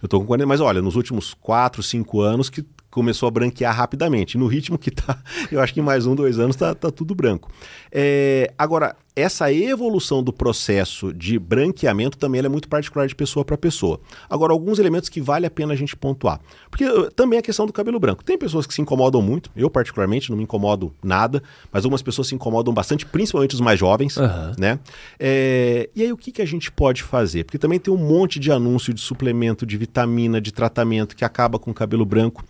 [0.00, 3.74] Eu tô com 40, mas olha, nos últimos 4, 5 anos que começou a branquear
[3.74, 4.38] rapidamente.
[4.38, 5.18] No ritmo que tá,
[5.50, 7.50] eu acho que em mais um, dois anos tá, tá tudo branco.
[7.90, 13.56] É, agora, essa evolução do processo de branqueamento também é muito particular de pessoa para
[13.56, 14.00] pessoa.
[14.28, 16.40] Agora, alguns elementos que vale a pena a gente pontuar.
[16.70, 18.24] Porque uh, também a questão do cabelo branco.
[18.24, 21.42] Tem pessoas que se incomodam muito, eu particularmente não me incomodo nada,
[21.72, 24.52] mas algumas pessoas se incomodam bastante, principalmente os mais jovens, uhum.
[24.58, 24.78] né?
[25.18, 27.44] É, e aí o que, que a gente pode fazer?
[27.44, 31.58] Porque também tem um monte de anúncio de suplemento, de vitamina, de tratamento que acaba
[31.58, 32.44] com o cabelo branco.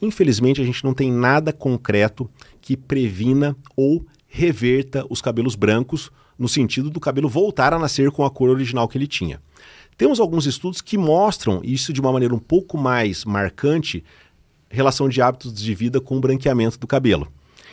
[0.00, 2.28] Infelizmente, a gente não tem nada concreto
[2.60, 4.04] que previna ou
[4.36, 8.88] reverta os cabelos brancos, no sentido do cabelo voltar a nascer com a cor original
[8.88, 9.38] que ele tinha.
[9.96, 14.02] Temos alguns estudos que mostram isso de uma maneira um pouco mais marcante,
[14.68, 17.28] relação de hábitos de vida com o branqueamento do cabelo.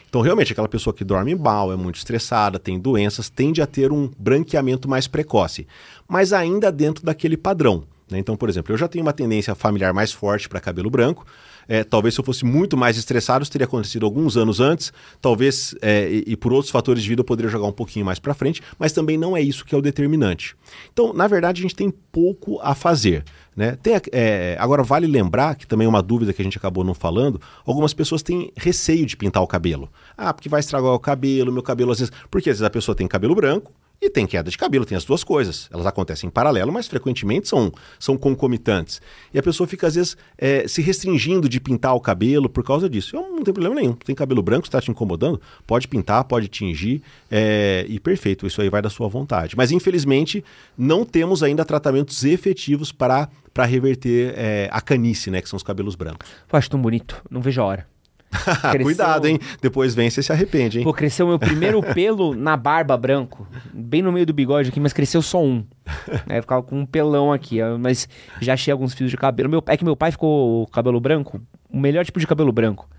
[0.07, 3.91] Então, realmente, aquela pessoa que dorme mal, é muito estressada, tem doenças, tende a ter
[3.91, 5.65] um branqueamento mais precoce,
[6.07, 7.85] mas ainda dentro daquele padrão.
[8.07, 8.19] Né?
[8.19, 11.25] Então, por exemplo, eu já tenho uma tendência familiar mais forte para cabelo branco,
[11.67, 14.91] é, talvez se eu fosse muito mais estressado, isso teria acontecido alguns anos antes.
[15.21, 18.19] Talvez, é, e, e, por outros fatores de vida, eu poderia jogar um pouquinho mais
[18.19, 20.55] para frente, mas também não é isso que é o determinante.
[20.91, 23.23] Então, na verdade, a gente tem pouco a fazer.
[23.55, 23.77] Né?
[23.83, 26.93] Tem, é, agora, vale lembrar, que também é uma dúvida que a gente acabou não
[26.93, 29.89] falando, algumas pessoas têm receio de pintar o cabelo.
[30.17, 32.13] Ah, porque vai estragar o cabelo, meu cabelo às vezes.
[32.29, 33.71] Porque às vezes a pessoa tem cabelo branco,
[34.01, 35.69] e tem queda de cabelo, tem as duas coisas.
[35.71, 38.99] Elas acontecem em paralelo, mas frequentemente são, são concomitantes.
[39.31, 42.89] E a pessoa fica, às vezes, é, se restringindo de pintar o cabelo por causa
[42.89, 43.15] disso.
[43.15, 43.93] Eu não tem problema nenhum.
[43.93, 48.69] Tem cabelo branco, está te incomodando, pode pintar, pode tingir, é, e perfeito, isso aí
[48.69, 49.55] vai da sua vontade.
[49.55, 50.43] Mas, infelizmente,
[50.75, 55.63] não temos ainda tratamentos efetivos para, para reverter é, a canice, né, que são os
[55.63, 56.27] cabelos brancos.
[56.51, 58.00] Eu acho tão bonito, não vejo a hora.
[58.31, 58.81] Cresceu...
[58.83, 59.39] Cuidado, hein?
[59.61, 60.83] Depois vem, você se arrepende, hein?
[60.83, 64.93] Pô, cresceu meu primeiro pelo na barba branco, bem no meio do bigode aqui, mas
[64.93, 65.65] cresceu só um.
[66.27, 68.07] Aí eu ficava com um pelão aqui, mas
[68.39, 69.49] já achei alguns fios de cabelo.
[69.49, 72.89] Meu, é que meu pai ficou cabelo branco, o melhor tipo de cabelo branco.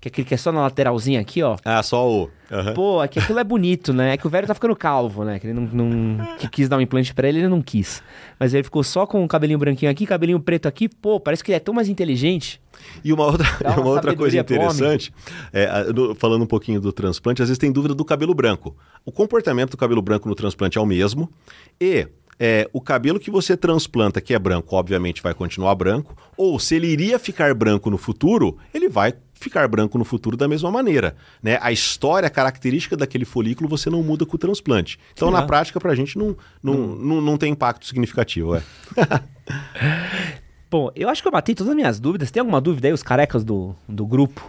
[0.00, 1.58] Que é aquele que é só na lateralzinha aqui, ó.
[1.62, 2.22] Ah, só o.
[2.50, 2.74] Uhum.
[2.74, 4.14] Pô, é que aquilo é bonito, né?
[4.14, 5.38] É que o velho tá ficando calvo, né?
[5.38, 8.02] Que ele não, não que quis dar um implante para ele, ele não quis.
[8.38, 10.88] Mas ele ficou só com o cabelinho branquinho aqui, cabelinho preto aqui.
[10.88, 12.60] Pô, parece que ele é tão mais inteligente.
[13.04, 15.12] E uma outra, uma, uma outra coisa interessante,
[15.52, 15.68] é,
[16.16, 18.74] falando um pouquinho do transplante, às vezes tem dúvida do cabelo branco.
[19.04, 21.30] O comportamento do cabelo branco no transplante é o mesmo
[21.78, 22.08] e
[22.42, 26.74] é, o cabelo que você transplanta, que é branco, obviamente vai continuar branco, ou se
[26.74, 31.16] ele iria ficar branco no futuro, ele vai ficar branco no futuro da mesma maneira.
[31.42, 31.58] Né?
[31.62, 34.98] A história, a característica daquele folículo você não muda com o transplante.
[35.14, 36.96] Então, na prática, para a gente não, não, hum.
[36.96, 38.54] não, não tem impacto significativo.
[38.54, 38.62] É.
[40.70, 42.30] Bom, eu acho que eu matei todas as minhas dúvidas.
[42.30, 44.48] Tem alguma dúvida aí, os carecas do, do grupo?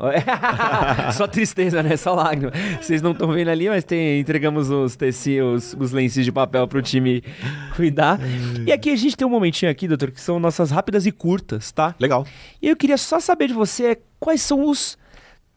[1.12, 1.96] Só tristeza, né?
[1.96, 2.52] Só lágrima.
[2.80, 6.78] Vocês não estão vendo ali, mas tem, entregamos os tecidos, os lenços de papel para
[6.78, 7.22] o time
[7.76, 8.18] cuidar.
[8.66, 11.70] E aqui a gente tem um momentinho aqui, doutor, que são nossas rápidas e curtas,
[11.72, 11.94] tá?
[11.98, 12.26] Legal.
[12.60, 14.96] E eu queria só saber de você quais são os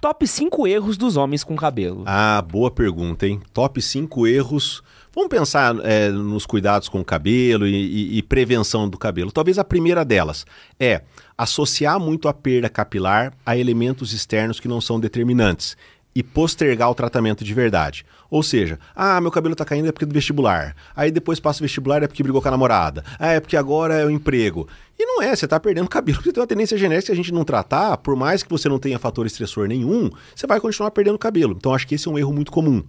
[0.01, 2.03] top 5 erros dos homens com cabelo.
[2.05, 3.41] Ah, boa pergunta, hein?
[3.53, 4.83] Top 5 erros
[5.15, 9.31] Vamos pensar é, nos cuidados com o cabelo e, e, e, prevenção do cabelo.
[9.31, 10.43] Talvez a primeira delas
[10.79, 11.03] é
[11.37, 15.75] associar muito a perda capilar a elementos externos que não são determinantes.
[16.15, 18.05] e postergar o tratamento de verdade.
[18.29, 20.75] Ou seja, ah, meu cabelo está caindo é porque é do vestibular.
[20.95, 23.03] Aí depois passa o vestibular é porque brigou com a namorada.
[23.17, 24.67] Ah, é porque agora é o emprego.
[24.97, 27.33] E não é, você está perdendo cabelo porque tem uma tendência genética que a gente
[27.33, 31.17] não tratar, por mais que você não tenha fator estressor nenhum, você vai continuar perdendo
[31.17, 31.55] cabelo.
[31.57, 32.83] Então acho que esse é um erro muito comum.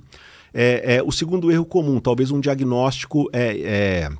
[0.52, 4.10] É, é, o segundo erro comum, talvez um diagnóstico é, é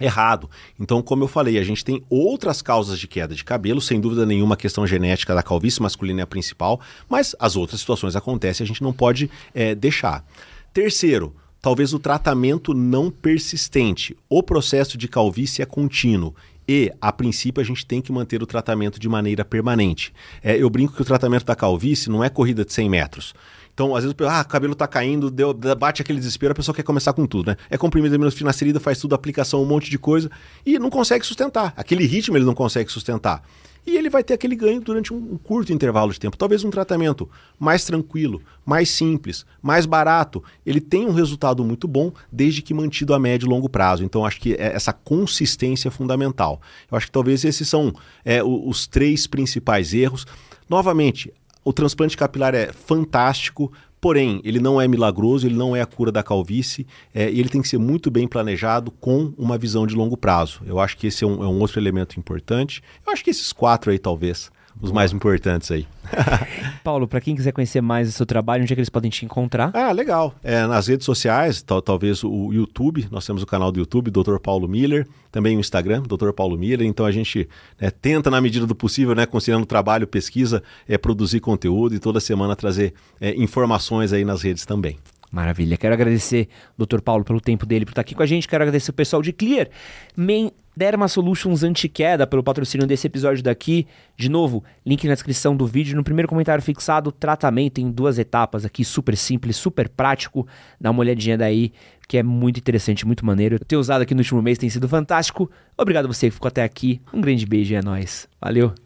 [0.00, 0.50] errado.
[0.78, 4.26] Então, como eu falei, a gente tem outras causas de queda de cabelo, sem dúvida
[4.26, 8.64] nenhuma a questão genética da calvície masculina é a principal, mas as outras situações acontecem,
[8.64, 10.24] a gente não pode é, deixar.
[10.72, 14.16] Terceiro, talvez o tratamento não persistente.
[14.28, 16.34] O processo de calvície é contínuo.
[16.68, 20.12] E, a princípio, a gente tem que manter o tratamento de maneira permanente.
[20.42, 23.34] É, eu brinco que o tratamento da calvície não é corrida de 100 metros.
[23.76, 26.82] Então, às vezes, ah, o cabelo tá caindo, deu, bate aquele desespero, a pessoa quer
[26.82, 27.56] começar com tudo, né?
[27.68, 30.30] É comprimido finasterida, faz tudo, aplicação, um monte de coisa,
[30.64, 31.74] e não consegue sustentar.
[31.76, 33.42] Aquele ritmo ele não consegue sustentar.
[33.86, 36.38] E ele vai ter aquele ganho durante um curto intervalo de tempo.
[36.38, 40.42] Talvez um tratamento mais tranquilo, mais simples, mais barato.
[40.64, 44.02] Ele tem um resultado muito bom, desde que mantido a médio e longo prazo.
[44.02, 46.62] Então, acho que é, essa consistência é fundamental.
[46.90, 47.92] Eu acho que talvez esses são
[48.24, 50.26] é, os três principais erros.
[50.66, 51.30] Novamente,
[51.66, 56.12] o transplante capilar é fantástico, porém, ele não é milagroso, ele não é a cura
[56.12, 59.96] da calvície, é, e ele tem que ser muito bem planejado com uma visão de
[59.96, 60.60] longo prazo.
[60.64, 62.80] Eu acho que esse é um, é um outro elemento importante.
[63.04, 64.48] Eu acho que esses quatro aí, talvez,
[64.80, 65.86] os mais importantes aí.
[66.84, 69.24] Paulo, para quem quiser conhecer mais do seu trabalho, onde é que eles podem te
[69.24, 69.70] encontrar?
[69.74, 70.34] Ah, legal.
[70.42, 74.38] É, nas redes sociais, tal, talvez o YouTube, nós temos o canal do YouTube, Dr.
[74.38, 76.30] Paulo Miller, também o Instagram, Dr.
[76.32, 77.48] Paulo Miller, então a gente
[77.80, 82.20] né, tenta, na medida do possível, né, conciliando trabalho, pesquisa, é, produzir conteúdo e toda
[82.20, 84.98] semana trazer é, informações aí nas redes também.
[85.30, 85.76] Maravilha.
[85.76, 86.48] Quero agradecer
[86.78, 87.00] o Dr.
[87.00, 88.46] Paulo pelo tempo dele por estar aqui com a gente.
[88.46, 89.68] Quero agradecer o pessoal de Clear.
[90.16, 93.86] Main Derma Solutions Anti-Queda pelo patrocínio desse episódio daqui.
[94.16, 95.96] De novo, link na descrição do vídeo.
[95.96, 100.46] No primeiro comentário fixado, tratamento em duas etapas aqui, super simples, super prático.
[100.78, 101.72] Dá uma olhadinha daí,
[102.06, 103.58] que é muito interessante, muito maneiro.
[103.58, 105.50] Ter usado aqui no último mês tem sido fantástico.
[105.78, 107.00] Obrigado a você que ficou até aqui.
[107.12, 108.28] Um grande beijo e é nóis.
[108.40, 108.85] Valeu!